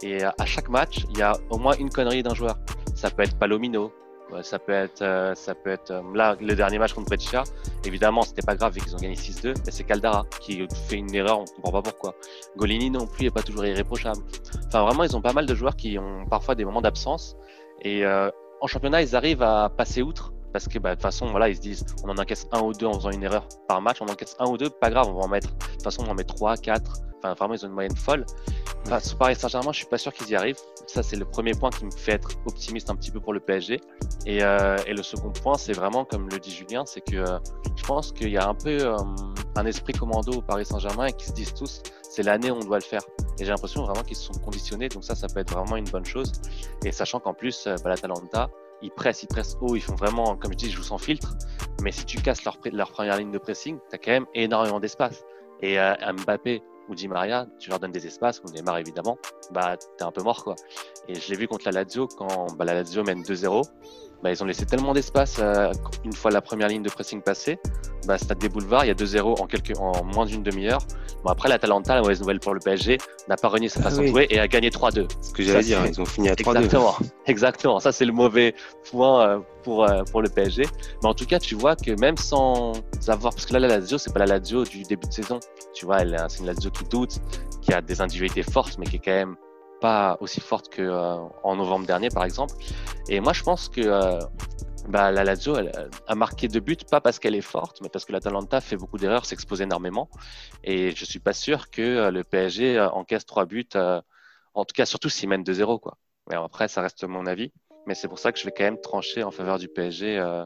et 0.01 0.23
à 0.23 0.45
chaque 0.45 0.69
match, 0.69 1.05
il 1.11 1.19
y 1.19 1.21
a 1.21 1.33
au 1.51 1.59
moins 1.59 1.75
une 1.77 1.91
connerie 1.91 2.23
d'un 2.23 2.33
joueur. 2.33 2.57
Ça 2.95 3.11
peut 3.11 3.21
être 3.21 3.37
Palomino, 3.37 3.93
ça 4.41 4.59
peut 4.59 4.71
être, 4.71 5.01
euh, 5.01 5.35
ça 5.35 5.55
peut 5.55 5.69
être 5.69 5.91
euh, 5.91 6.01
là 6.13 6.35
le 6.39 6.55
dernier 6.55 6.79
match 6.79 6.93
contre 6.93 7.07
Brescia. 7.07 7.43
Évidemment, 7.85 8.21
c'était 8.23 8.41
pas 8.41 8.55
grave 8.55 8.73
vu 8.73 8.81
qu'ils 8.81 8.95
ont 8.95 8.99
gagné 8.99 9.15
6-2, 9.15 9.53
mais 9.65 9.71
c'est 9.71 9.83
Caldara 9.83 10.25
qui 10.39 10.67
fait 10.87 10.95
une 10.95 11.13
erreur, 11.13 11.39
on 11.39 11.45
comprend 11.45 11.81
pas 11.81 11.91
pourquoi. 11.91 12.15
Golini 12.57 12.89
non 12.89 13.07
plus 13.07 13.27
est 13.27 13.31
pas 13.31 13.43
toujours 13.43 13.65
irréprochable. 13.65 14.21
Enfin, 14.67 14.83
vraiment, 14.83 15.03
ils 15.03 15.15
ont 15.15 15.21
pas 15.21 15.33
mal 15.33 15.45
de 15.45 15.55
joueurs 15.55 15.75
qui 15.75 15.97
ont 15.99 16.25
parfois 16.29 16.55
des 16.55 16.65
moments 16.65 16.81
d'absence 16.81 17.35
et 17.81 18.05
euh, 18.05 18.29
en 18.61 18.67
championnat, 18.67 19.01
ils 19.01 19.15
arrivent 19.15 19.43
à 19.43 19.69
passer 19.69 20.01
outre 20.01 20.33
parce 20.53 20.67
que 20.67 20.79
bah, 20.79 20.89
de 20.89 20.95
toute 20.95 21.03
façon, 21.03 21.27
voilà, 21.27 21.49
ils 21.49 21.55
se 21.55 21.61
disent, 21.61 21.85
on 22.03 22.09
en 22.09 22.17
encaisse 22.17 22.47
un 22.51 22.61
ou 22.61 22.73
deux 22.73 22.85
en 22.85 22.93
faisant 22.93 23.11
une 23.11 23.23
erreur 23.23 23.47
par 23.67 23.81
match, 23.81 23.97
on 24.01 24.05
en 24.05 24.11
encaisse 24.11 24.35
un 24.39 24.49
ou 24.49 24.57
deux, 24.57 24.69
pas 24.69 24.89
grave, 24.89 25.07
on 25.09 25.13
va 25.13 25.21
en 25.21 25.27
mettre. 25.27 25.49
Toute 25.81 25.93
façon, 25.93 26.07
on 26.07 26.11
en 26.11 26.15
met 26.15 26.23
trois, 26.23 26.57
quatre. 26.57 27.01
Enfin, 27.17 27.33
vraiment, 27.33 27.55
ils 27.55 27.65
ont 27.65 27.67
une 27.67 27.73
moyenne 27.73 27.95
folle. 27.95 28.23
Enfin, 28.85 28.99
sur 28.99 29.17
Paris 29.17 29.35
Saint-Germain, 29.35 29.71
je 29.71 29.77
suis 29.77 29.87
pas 29.87 29.97
sûr 29.97 30.13
qu'ils 30.13 30.29
y 30.29 30.35
arrivent. 30.35 30.59
Ça, 30.85 31.01
c'est 31.01 31.15
le 31.15 31.25
premier 31.25 31.53
point 31.53 31.71
qui 31.71 31.85
me 31.85 31.91
fait 31.91 32.13
être 32.13 32.29
optimiste 32.45 32.89
un 32.91 32.95
petit 32.95 33.09
peu 33.09 33.19
pour 33.19 33.33
le 33.33 33.39
PSG. 33.39 33.79
Et, 34.27 34.43
euh, 34.43 34.77
et 34.85 34.93
le 34.93 35.01
second 35.01 35.31
point, 35.31 35.57
c'est 35.57 35.73
vraiment, 35.73 36.05
comme 36.05 36.29
le 36.29 36.39
dit 36.39 36.51
Julien, 36.51 36.85
c'est 36.85 37.01
que 37.01 37.15
euh, 37.15 37.39
je 37.75 37.83
pense 37.83 38.11
qu'il 38.11 38.29
y 38.29 38.37
a 38.37 38.47
un 38.47 38.53
peu 38.53 38.77
euh, 38.79 38.95
un 39.55 39.65
esprit 39.65 39.93
commando 39.93 40.33
au 40.33 40.41
Paris 40.41 40.65
Saint-Germain 40.65 41.07
et 41.07 41.13
qu'ils 41.13 41.29
se 41.29 41.33
disent 41.33 41.53
tous, 41.53 41.81
c'est 42.03 42.23
l'année 42.23 42.51
où 42.51 42.55
on 42.55 42.59
doit 42.59 42.77
le 42.77 42.83
faire. 42.83 43.01
Et 43.39 43.45
j'ai 43.45 43.51
l'impression 43.51 43.83
vraiment 43.83 44.03
qu'ils 44.03 44.17
se 44.17 44.25
sont 44.25 44.39
conditionnés. 44.39 44.89
Donc 44.89 45.03
ça, 45.03 45.15
ça 45.15 45.27
peut 45.27 45.39
être 45.39 45.53
vraiment 45.53 45.77
une 45.77 45.89
bonne 45.89 46.05
chose. 46.05 46.31
Et 46.85 46.91
sachant 46.91 47.19
qu'en 47.19 47.33
plus, 47.33 47.67
bah, 47.83 47.89
la 47.89 47.97
Talenta, 47.97 48.49
ils 48.81 48.91
pressent, 48.91 49.23
ils 49.23 49.27
pressent 49.27 49.57
haut, 49.61 49.75
ils 49.75 49.81
font 49.81 49.95
vraiment, 49.95 50.35
comme 50.35 50.51
je 50.51 50.57
dis, 50.57 50.65
ils 50.67 50.71
jouent 50.71 50.83
sans 50.83 50.97
filtre. 50.97 51.35
Mais 51.81 51.91
si 51.91 52.05
tu 52.05 52.19
casses 52.21 52.43
leur, 52.43 52.57
leur 52.71 52.91
première 52.91 53.17
ligne 53.17 53.31
de 53.31 53.37
pressing, 53.37 53.79
tu 53.89 53.95
as 53.95 53.97
quand 53.97 54.11
même 54.11 54.25
énormément 54.33 54.79
d'espace. 54.79 55.23
Et 55.61 55.79
euh, 55.79 55.93
Mbappé, 56.13 56.61
ou 56.89 56.95
Di 56.95 57.07
Maria, 57.07 57.47
tu 57.59 57.69
leur 57.69 57.79
donnes 57.79 57.91
des 57.91 58.05
espaces, 58.07 58.41
ou 58.43 58.51
Neymar 58.51 58.77
évidemment, 58.77 59.17
bah 59.51 59.77
t'es 59.97 60.03
un 60.03 60.11
peu 60.11 60.23
mort 60.23 60.43
quoi. 60.43 60.55
Et 61.07 61.15
je 61.15 61.29
l'ai 61.29 61.37
vu 61.37 61.47
contre 61.47 61.65
la 61.65 61.71
Lazio 61.71 62.07
quand 62.07 62.53
bah, 62.57 62.65
la 62.65 62.73
Lazio 62.73 63.03
mène 63.03 63.21
2-0, 63.21 63.63
bah, 64.23 64.31
ils 64.31 64.41
ont 64.43 64.45
laissé 64.45 64.65
tellement 64.65 64.93
d'espace 64.93 65.37
euh, 65.39 65.71
une 66.05 66.13
fois 66.13 66.29
la 66.31 66.41
première 66.41 66.67
ligne 66.67 66.83
de 66.83 66.89
pressing 66.89 67.21
passée. 67.21 67.57
Bah, 68.07 68.17
Stade 68.17 68.39
des 68.39 68.49
Boulevards, 68.49 68.85
il 68.85 68.87
y 68.87 68.91
a 68.91 68.93
2-0 68.95 69.41
en, 69.41 69.47
quelques, 69.47 69.77
en 69.79 70.03
moins 70.03 70.25
d'une 70.25 70.43
demi-heure. 70.43 70.79
Bon, 71.23 71.29
après, 71.31 71.49
l'Atalanta, 71.49 71.93
la 71.95 72.01
mauvaise 72.01 72.19
nouvelle 72.19 72.39
pour 72.39 72.53
le 72.53 72.59
PSG, 72.59 72.97
n'a 73.27 73.35
pas 73.35 73.47
renié 73.47 73.69
sa 73.69 73.79
Ah 73.81 73.83
façon 73.83 73.99
oui. 74.01 74.05
de 74.07 74.11
jouer 74.11 74.27
et 74.29 74.39
a 74.39 74.47
gagné 74.47 74.69
3-2. 74.69 75.07
Ce 75.21 75.31
que 75.33 75.43
j'allais 75.43 75.63
dire, 75.63 75.85
ils 75.85 76.01
ont 76.01 76.05
fini 76.05 76.29
à 76.29 76.33
3-2. 76.33 76.57
Exactement, 76.57 76.95
exactement. 77.27 77.79
Ça, 77.79 77.91
c'est 77.91 78.05
le 78.05 78.11
mauvais 78.13 78.55
point 78.89 79.27
euh, 79.27 79.39
pour, 79.63 79.85
euh, 79.87 80.03
pour 80.11 80.21
le 80.21 80.29
PSG. 80.29 80.63
Mais 81.03 81.09
en 81.09 81.13
tout 81.13 81.25
cas, 81.25 81.37
tu 81.39 81.55
vois 81.55 81.75
que 81.75 81.91
même 81.99 82.17
sans 82.17 82.73
avoir, 83.07 83.33
parce 83.33 83.45
que 83.45 83.53
là, 83.53 83.59
la 83.59 83.67
Lazio, 83.67 83.97
c'est 83.99 84.13
pas 84.13 84.19
la 84.19 84.25
Lazio 84.37 84.63
du 84.63 84.81
début 84.83 85.07
de 85.07 85.13
saison. 85.13 85.39
Tu 85.73 85.85
vois, 85.85 85.99
elle, 85.99 86.13
est- 86.15 86.29
c'est 86.29 86.39
une 86.39 86.47
Lazio 86.47 86.71
qui 86.71 86.83
doute, 86.85 87.17
qui 87.61 87.71
a 87.73 87.81
des 87.81 88.01
individualités 88.01 88.43
fortes, 88.43 88.77
mais 88.79 88.85
qui 88.85 88.95
est 88.95 88.99
quand 89.05 89.11
même 89.11 89.35
pas 89.81 90.17
aussi 90.21 90.39
forte 90.39 90.69
que 90.69 90.81
euh, 90.81 91.17
en 91.43 91.55
novembre 91.55 91.85
dernier, 91.85 92.09
par 92.09 92.23
exemple. 92.23 92.55
Et 93.09 93.19
moi, 93.19 93.33
je 93.33 93.43
pense 93.43 93.67
que 93.67 93.81
euh, 93.81 94.19
bah, 94.87 95.11
la 95.11 95.23
Lazio 95.23 95.57
a 96.07 96.15
marqué 96.15 96.47
deux 96.47 96.59
buts, 96.61 96.77
pas 96.89 97.01
parce 97.01 97.19
qu'elle 97.19 97.35
est 97.35 97.41
forte, 97.41 97.81
mais 97.81 97.89
parce 97.89 98.05
que 98.05 98.13
l'Atalanta 98.13 98.61
fait 98.61 98.77
beaucoup 98.77 98.97
d'erreurs, 98.97 99.25
s'expose 99.25 99.61
énormément. 99.61 100.09
Et 100.63 100.91
je 100.95 101.03
suis 101.05 101.19
pas 101.19 101.33
sûr 101.33 101.69
que 101.69 101.81
euh, 101.81 102.11
le 102.11 102.23
PSG 102.23 102.79
encaisse 102.79 103.25
trois 103.25 103.45
buts, 103.45 103.67
en 104.53 104.65
tout 104.65 104.73
cas, 104.73 104.85
surtout 104.85 105.09
s'il 105.09 105.29
mène 105.29 105.43
2-0. 105.43 105.79
Quoi. 105.79 105.97
Mais 106.29 106.35
après, 106.35 106.67
ça 106.67 106.81
reste 106.81 107.03
mon 107.03 107.25
avis. 107.25 107.51
Mais 107.87 107.95
c'est 107.95 108.07
pour 108.07 108.19
ça 108.19 108.31
que 108.31 108.39
je 108.39 108.45
vais 108.45 108.51
quand 108.51 108.63
même 108.63 108.79
trancher 108.79 109.23
en 109.23 109.31
faveur 109.31 109.57
du 109.57 109.67
PSG 109.67 110.17
euh, 110.17 110.45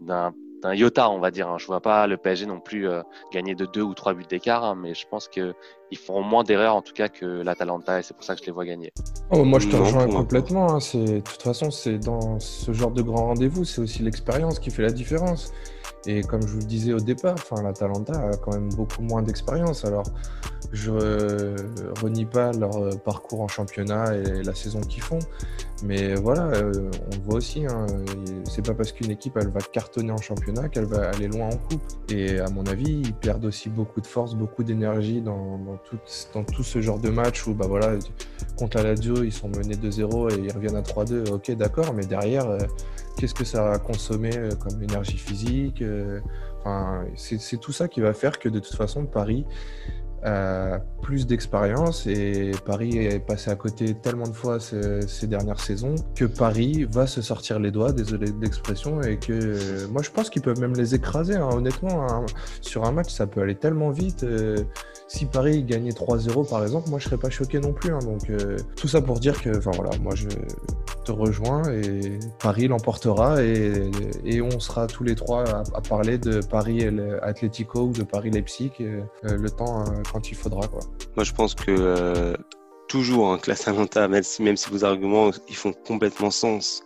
d'un 0.00 0.34
d'un 0.64 0.74
iota, 0.74 1.10
on 1.10 1.20
va 1.20 1.30
dire. 1.30 1.48
Hein. 1.48 1.58
Je 1.58 1.66
vois 1.66 1.80
pas 1.80 2.06
le 2.06 2.16
PSG 2.16 2.46
non 2.46 2.58
plus 2.58 2.88
euh, 2.88 3.02
gagner 3.32 3.54
de 3.54 3.66
deux 3.66 3.82
ou 3.82 3.92
trois 3.94 4.14
buts 4.14 4.24
d'écart, 4.28 4.64
hein, 4.64 4.74
mais 4.74 4.94
je 4.94 5.06
pense 5.06 5.28
qu'ils 5.28 5.54
feront 5.98 6.22
moins 6.22 6.42
d'erreurs 6.42 6.74
en 6.74 6.82
tout 6.82 6.94
cas 6.94 7.08
que 7.08 7.42
l'Atalanta 7.42 8.00
et 8.00 8.02
c'est 8.02 8.14
pour 8.14 8.24
ça 8.24 8.34
que 8.34 8.40
je 8.40 8.46
les 8.46 8.52
vois 8.52 8.64
gagner. 8.64 8.90
Oh, 9.30 9.44
moi, 9.44 9.58
je 9.58 9.68
te 9.68 9.76
rejoins 9.76 10.08
complètement. 10.08 10.72
hein. 10.72 10.80
C'est, 10.80 11.04
de 11.04 11.20
toute 11.20 11.42
façon, 11.42 11.70
c'est 11.70 11.98
dans 11.98 12.40
ce 12.40 12.72
genre 12.72 12.90
de 12.90 13.02
grand 13.02 13.26
rendez-vous, 13.26 13.64
c'est 13.64 13.82
aussi 13.82 14.02
l'expérience 14.02 14.58
qui 14.58 14.70
fait 14.70 14.82
la 14.82 14.90
différence. 14.90 15.52
Et 16.06 16.22
comme 16.22 16.42
je 16.42 16.48
vous 16.48 16.58
le 16.58 16.64
disais 16.64 16.92
au 16.94 17.00
départ, 17.00 17.34
enfin, 17.34 17.62
l'Atalanta 17.62 18.12
a 18.14 18.36
quand 18.36 18.52
même 18.52 18.70
beaucoup 18.74 19.02
moins 19.02 19.22
d'expérience. 19.22 19.84
Alors, 19.84 20.04
je 20.74 20.90
euh, 20.90 21.56
renie 22.02 22.24
pas 22.24 22.52
leur 22.52 22.76
euh, 22.76 22.90
parcours 22.96 23.40
en 23.40 23.48
championnat 23.48 24.16
et 24.16 24.42
la 24.42 24.54
saison 24.54 24.80
qu'ils 24.80 25.02
font, 25.02 25.20
mais 25.84 26.14
voilà, 26.14 26.46
euh, 26.46 26.90
on 27.12 27.16
le 27.16 27.22
voit 27.22 27.36
aussi. 27.36 27.64
Hein, 27.64 27.86
c'est 28.44 28.66
pas 28.66 28.74
parce 28.74 28.90
qu'une 28.90 29.10
équipe 29.10 29.36
elle 29.40 29.50
va 29.50 29.60
cartonner 29.60 30.10
en 30.10 30.18
championnat 30.18 30.68
qu'elle 30.68 30.86
va 30.86 31.10
aller 31.10 31.28
loin 31.28 31.46
en 31.46 31.56
coupe. 31.56 31.82
Et 32.10 32.40
à 32.40 32.50
mon 32.50 32.66
avis, 32.66 33.02
ils 33.04 33.14
perdent 33.14 33.44
aussi 33.44 33.68
beaucoup 33.68 34.00
de 34.00 34.06
force, 34.06 34.34
beaucoup 34.34 34.64
d'énergie 34.64 35.20
dans, 35.20 35.60
tout, 35.84 35.98
ce 36.62 36.80
genre 36.80 36.98
de 36.98 37.08
match 37.08 37.46
où 37.46 37.54
bah 37.54 37.66
voilà, 37.68 37.94
contre 38.58 38.78
la 38.78 38.94
Lazio, 38.94 39.22
ils 39.22 39.32
sont 39.32 39.48
menés 39.48 39.76
2-0 39.76 40.32
et 40.32 40.40
ils 40.40 40.52
reviennent 40.52 40.76
à 40.76 40.82
3-2. 40.82 41.30
Ok, 41.30 41.52
d'accord, 41.52 41.94
mais 41.94 42.04
derrière, 42.04 42.58
qu'est-ce 43.16 43.34
que 43.34 43.44
ça 43.44 43.72
a 43.72 43.78
consommé 43.78 44.30
comme 44.58 44.82
énergie 44.82 45.18
physique 45.18 45.82
c'est 47.16 47.60
tout 47.60 47.72
ça 47.72 47.88
qui 47.88 48.00
va 48.00 48.14
faire 48.14 48.38
que 48.38 48.48
de 48.48 48.58
toute 48.58 48.74
façon, 48.74 49.04
Paris 49.04 49.44
a 50.24 50.80
plus 51.04 51.26
d'expérience 51.26 52.06
et 52.06 52.52
Paris 52.64 52.96
est 52.96 53.18
passé 53.18 53.50
à 53.50 53.56
côté 53.56 53.92
tellement 53.92 54.26
de 54.26 54.32
fois 54.32 54.58
ces, 54.58 55.26
dernières 55.26 55.60
saisons 55.60 55.94
que 56.14 56.24
Paris 56.24 56.86
va 56.90 57.06
se 57.06 57.20
sortir 57.20 57.58
les 57.58 57.70
doigts, 57.70 57.92
désolé 57.92 58.30
de 58.30 59.06
et 59.06 59.18
que 59.18 59.32
euh, 59.32 59.88
moi 59.88 60.00
je 60.02 60.10
pense 60.10 60.30
qu'ils 60.30 60.40
peuvent 60.40 60.60
même 60.60 60.74
les 60.74 60.94
écraser, 60.94 61.36
hein, 61.36 61.50
honnêtement. 61.52 62.06
hein. 62.10 62.24
Sur 62.62 62.84
un 62.84 62.92
match, 62.92 63.12
ça 63.12 63.26
peut 63.26 63.42
aller 63.42 63.54
tellement 63.54 63.90
vite. 63.90 64.24
euh, 64.24 64.56
si 65.06 65.26
Paris 65.26 65.62
gagnait 65.62 65.90
3-0 65.90 66.48
par 66.48 66.62
exemple, 66.62 66.88
moi 66.88 66.98
je 66.98 67.04
serais 67.04 67.18
pas 67.18 67.28
choqué 67.28 67.60
non 67.60 67.74
plus. 67.74 67.92
hein. 67.92 67.98
donc 67.98 68.30
euh, 68.30 68.56
tout 68.76 68.88
ça 68.88 69.02
pour 69.02 69.20
dire 69.20 69.42
que, 69.42 69.50
voilà, 69.50 69.90
moi 69.98 70.14
je 70.14 70.28
te 71.04 71.12
rejoins 71.12 71.62
et 71.70 72.18
Paris 72.42 72.66
l'emportera 72.66 73.42
et, 73.42 74.40
on 74.40 74.58
sera 74.58 74.86
tous 74.86 75.04
les 75.04 75.14
trois 75.14 75.44
à, 75.44 75.80
parler 75.86 76.16
de 76.16 76.40
Paris 76.40 76.86
Atlético 77.20 77.82
ou 77.82 77.92
de 77.92 78.04
Paris 78.04 78.30
Leipzig 78.30 78.72
le 79.22 79.50
temps 79.50 79.84
quand 80.10 80.30
il 80.30 80.34
faudra 80.34 80.66
quoi. 80.66 80.80
Moi, 81.16 81.24
je 81.24 81.32
pense 81.32 81.54
que 81.54 81.70
euh, 81.70 82.34
toujours, 82.88 83.32
hein, 83.32 83.38
que 83.38 83.50
l'Atalanta, 83.50 84.08
même 84.08 84.22
si, 84.22 84.42
même 84.42 84.56
si 84.56 84.70
vos 84.70 84.84
arguments, 84.84 85.30
ils 85.48 85.56
font 85.56 85.72
complètement 85.72 86.30
sens. 86.30 86.82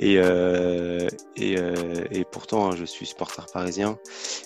Et, 0.00 0.14
euh, 0.18 1.08
et, 1.36 1.56
euh, 1.58 1.72
et 2.10 2.24
pourtant, 2.24 2.70
hein, 2.70 2.76
je 2.76 2.84
suis 2.84 3.06
supporter 3.06 3.46
parisien. 3.52 3.98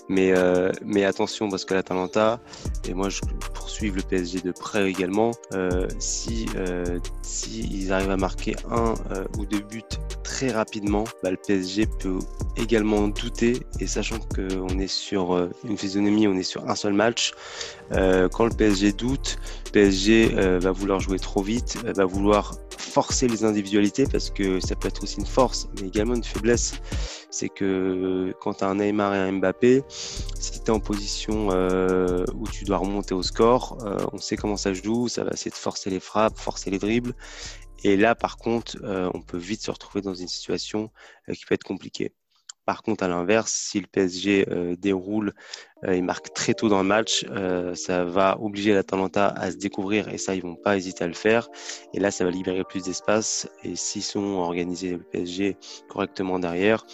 Mais, 0.09 0.33
euh, 0.33 0.73
mais 0.85 1.05
attention, 1.05 1.51
parce 1.51 1.65
que 1.65 1.75
l'Atalanta, 1.75 2.41
et 2.89 2.95
moi, 2.95 3.11
je 3.11 3.21
poursuis 3.55 3.91
le 3.91 4.01
PSG 4.03 4.41
de 4.41 4.53
près 4.53 4.89
également, 4.89 5.33
si, 5.99 6.47
si 7.23 7.69
ils 7.71 7.93
arrivent 7.93 8.11
à 8.11 8.17
marquer 8.17 8.57
un 8.71 8.95
ou 9.39 9.47
deux 9.47 9.61
buts 9.61 9.83
très 10.25 10.51
rapidement, 10.51 11.05
bah, 11.23 11.31
le 11.31 11.37
PSG 11.37 11.87
peut 11.87 12.19
également 12.57 13.09
douter. 13.09 13.61
Et 13.81 13.87
sachant 13.87 14.19
qu'on 14.35 14.79
est 14.79 14.91
sur 14.91 15.49
une 15.65 15.77
physionomie, 15.77 16.27
on 16.27 16.35
est 16.35 16.43
sur 16.43 16.69
un 16.69 16.75
seul 16.75 16.95
match, 16.95 17.33
quand 17.91 18.45
le 18.45 18.57
PSG 18.57 18.93
doute, 18.93 19.39
PSG 19.73 20.29
va 20.59 20.73
vouloir 20.73 21.01
jouer 21.01 21.19
trop 21.19 21.43
vite, 21.43 21.77
va 21.85 22.05
vouloir 22.05 22.55
forcer 22.93 23.29
les 23.29 23.45
individualités 23.45 24.07
parce 24.07 24.31
que 24.31 24.61
ça 24.61 24.75
peut 24.75 24.89
être 24.89 25.03
aussi 25.03 25.19
une 25.19 25.27
force, 25.27 25.42
mais 25.81 25.89
également 25.89 26.15
une 26.15 26.25
faiblesse. 26.25 26.75
C'est 27.31 27.49
que 27.49 28.35
quand 28.41 28.55
tu 28.55 28.65
as 28.65 28.69
un 28.69 28.77
Neymar 28.77 29.15
et 29.15 29.19
un 29.19 29.33
Mbappé, 29.33 29.83
si 29.89 30.53
tu 30.53 30.59
es 30.59 30.71
en 30.71 30.81
position 30.81 31.49
euh, 31.51 32.25
où 32.35 32.47
tu 32.47 32.65
dois 32.65 32.77
remonter 32.77 33.15
au 33.15 33.23
score, 33.23 33.79
euh, 33.85 33.97
on 34.13 34.19
sait 34.19 34.37
comment 34.37 34.57
ça 34.57 34.75
joue, 34.75 35.09
ça 35.09 35.25
va 35.25 35.31
essayer 35.33 35.51
de 35.51 35.57
forcer 35.57 35.89
les 35.91 36.01
frappes, 36.01 36.37
forcer 36.37 36.71
les 36.71 36.79
dribbles. 36.79 37.15
Et 37.85 37.97
là, 37.97 38.15
par 38.15 38.37
contre, 38.37 38.77
euh, 38.85 39.11
on 39.15 39.23
peut 39.23 39.39
vite 39.39 39.63
se 39.63 39.71
retrouver 39.71 40.03
dans 40.03 40.15
une 40.15 40.29
situation 40.29 40.91
euh, 41.29 41.35
qui 41.35 41.45
peut 41.45 41.55
être 41.55 41.65
compliquée. 41.65 42.15
Par 42.65 42.83
contre, 42.83 43.03
à 43.05 43.09
l'inverse, 43.09 43.53
si 43.53 43.81
le 43.81 43.87
PSG 43.87 44.47
euh, 44.49 44.77
déroule 44.77 45.33
euh, 45.85 45.97
il 45.97 46.05
marque 46.05 46.33
très 46.33 46.55
tôt 46.55 46.69
dans 46.69 46.81
le 46.83 46.89
match. 46.89 47.27
Euh, 47.31 47.75
ça 47.75 48.05
va 48.05 48.39
obliger 48.41 48.73
l'Atalanta 48.73 49.29
à 49.29 49.51
se 49.51 49.57
découvrir 49.57 50.09
et 50.09 50.19
ça, 50.19 50.35
ils 50.35 50.43
vont 50.43 50.55
pas 50.55 50.77
hésiter 50.77 51.03
à 51.03 51.09
le 51.09 51.15
faire. 51.15 51.49
Et 51.93 51.99
là, 51.99 52.13
ça 52.13 52.25
va 52.25 52.31
libérer 52.31 52.63
plus 52.63 52.85
d'espace. 52.85 53.49
Et 53.65 53.75
s'ils 53.75 54.05
sont 54.05 54.37
organisés 54.37 54.93
le 54.93 55.03
PSG 55.03 55.57
correctement 55.89 56.39
derrière, 56.39 56.87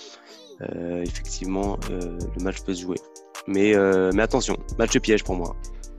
effectivement, 1.02 1.78
le 1.90 2.42
match 2.42 2.62
peut 2.64 2.74
se 2.74 2.82
jouer. 2.82 2.98
Mais, 3.46 3.74
mais 4.12 4.22
attention, 4.22 4.56
match 4.78 4.98
piège 4.98 5.22
pour 5.22 5.36
moi. 5.36 5.54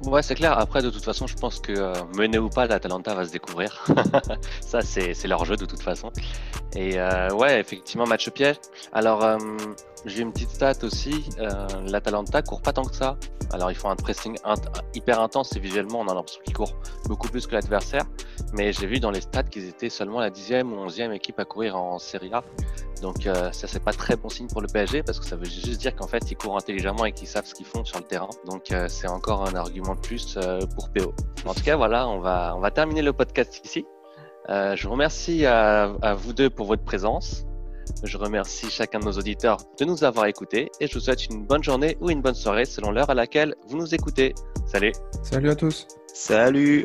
Ouais, 0.06 0.24
c'est 0.24 0.36
clair. 0.36 0.58
Après, 0.58 0.82
de 0.82 0.90
toute 0.90 1.04
façon, 1.04 1.28
je 1.28 1.36
pense 1.36 1.60
que 1.60 1.74
euh, 1.74 1.94
mené 2.16 2.38
ou 2.38 2.50
pas, 2.50 2.66
l'Atalanta 2.68 3.14
va 3.16 3.26
se 3.26 3.32
découvrir. 3.32 3.86
Ça, 4.62 4.82
c'est 4.82 5.14
c'est 5.14 5.28
leur 5.28 5.44
jeu 5.44 5.58
de 5.58 5.66
toute 5.66 5.82
façon. 5.82 6.10
Et 6.74 6.98
euh, 6.98 7.30
ouais, 7.32 7.60
effectivement, 7.60 8.06
match 8.08 8.30
piège. 8.30 8.56
Alors, 8.94 9.24
euh, 9.24 9.38
J'ai 10.06 10.22
une 10.22 10.32
petite 10.32 10.52
stat 10.52 10.76
aussi. 10.84 11.26
Euh, 11.40 11.68
L'Atalanta 11.86 12.42
court 12.42 12.62
pas 12.62 12.72
tant 12.72 12.86
que 12.86 12.96
ça. 12.96 13.18
Alors, 13.52 13.72
ils 13.72 13.76
font 13.76 13.90
un 13.90 13.98
pressing 13.98 14.38
hyper 14.94 15.20
intense 15.20 15.54
et 15.56 15.60
visuellement, 15.60 16.00
on 16.00 16.08
a 16.08 16.14
l'impression 16.14 16.42
qu'ils 16.46 16.56
courent 16.56 16.76
beaucoup 17.06 17.28
plus 17.28 17.46
que 17.46 17.54
l'adversaire. 17.56 18.06
Mais 18.54 18.74
j'ai 18.74 18.88
vu 18.88 19.00
dans 19.00 19.12
les 19.12 19.22
stats 19.22 19.44
qu'ils 19.44 19.68
étaient 19.68 19.90
seulement 19.90 20.20
la 20.20 20.30
dixième 20.30 20.74
ou 20.74 20.78
onzième 20.78 21.12
équipe 21.12 21.40
à 21.40 21.46
courir 21.46 21.76
en 21.76 22.00
Serie 22.00 22.32
A. 22.34 22.44
Donc, 23.02 23.28
euh, 23.28 23.52
ça, 23.52 23.68
c'est 23.68 23.84
pas 23.84 23.94
très 23.94 24.16
bon 24.16 24.30
signe 24.30 24.48
pour 24.48 24.62
le 24.62 24.68
PSG 24.68 25.04
parce 25.04 25.20
que 25.20 25.26
ça 25.26 25.36
veut 25.36 25.46
juste 25.46 25.80
dire 25.80 25.96
qu'en 25.96 26.08
fait, 26.08 26.32
ils 26.32 26.36
courent 26.36 26.58
intelligemment 26.58 27.06
et 27.06 27.12
qu'ils 27.12 27.28
savent 27.28 27.46
ce 27.46 27.54
qu'ils 27.54 27.66
font 27.66 27.86
sur 27.86 28.00
le 28.00 28.06
terrain. 28.06 28.30
Donc, 28.46 28.72
euh, 28.72 28.88
c'est 28.90 29.08
encore 29.08 29.48
un 29.48 29.56
argument 29.56 29.96
de 29.96 30.00
plus 30.02 30.36
euh, 30.38 30.60
pour 30.76 30.90
PO. 30.90 31.14
En 31.46 31.54
tout 31.54 31.64
cas, 31.64 31.76
voilà, 31.76 32.08
on 32.08 32.20
va, 32.20 32.54
on 32.56 32.60
va 32.60 32.72
terminer 32.72 33.02
le 33.02 33.14
podcast 33.14 33.62
ici. 33.64 33.86
Euh, 34.50 34.76
je 34.76 34.84
vous 34.88 34.94
remercie 34.94 35.46
à, 35.46 35.94
à 36.02 36.16
vous 36.16 36.34
deux 36.34 36.50
pour 36.50 36.66
votre 36.66 36.84
présence. 36.84 37.46
Je 38.04 38.18
remercie 38.18 38.70
chacun 38.70 39.00
de 39.00 39.06
nos 39.06 39.14
auditeurs 39.14 39.58
de 39.80 39.86
nous 39.86 40.04
avoir 40.04 40.26
écoutés 40.26 40.70
et 40.80 40.88
je 40.88 40.94
vous 40.94 41.00
souhaite 41.00 41.26
une 41.26 41.46
bonne 41.46 41.64
journée 41.64 41.98
ou 42.02 42.10
une 42.10 42.22
bonne 42.22 42.36
soirée 42.36 42.66
selon 42.66 42.92
l'heure 42.92 43.10
à 43.10 43.16
laquelle 43.16 43.56
vous 43.68 43.78
nous 43.78 43.96
écoutez. 43.96 44.36
Salut 44.68 44.92
Salut 45.24 45.50
à 45.50 45.56
tous 45.56 45.88
Salut 46.14 46.84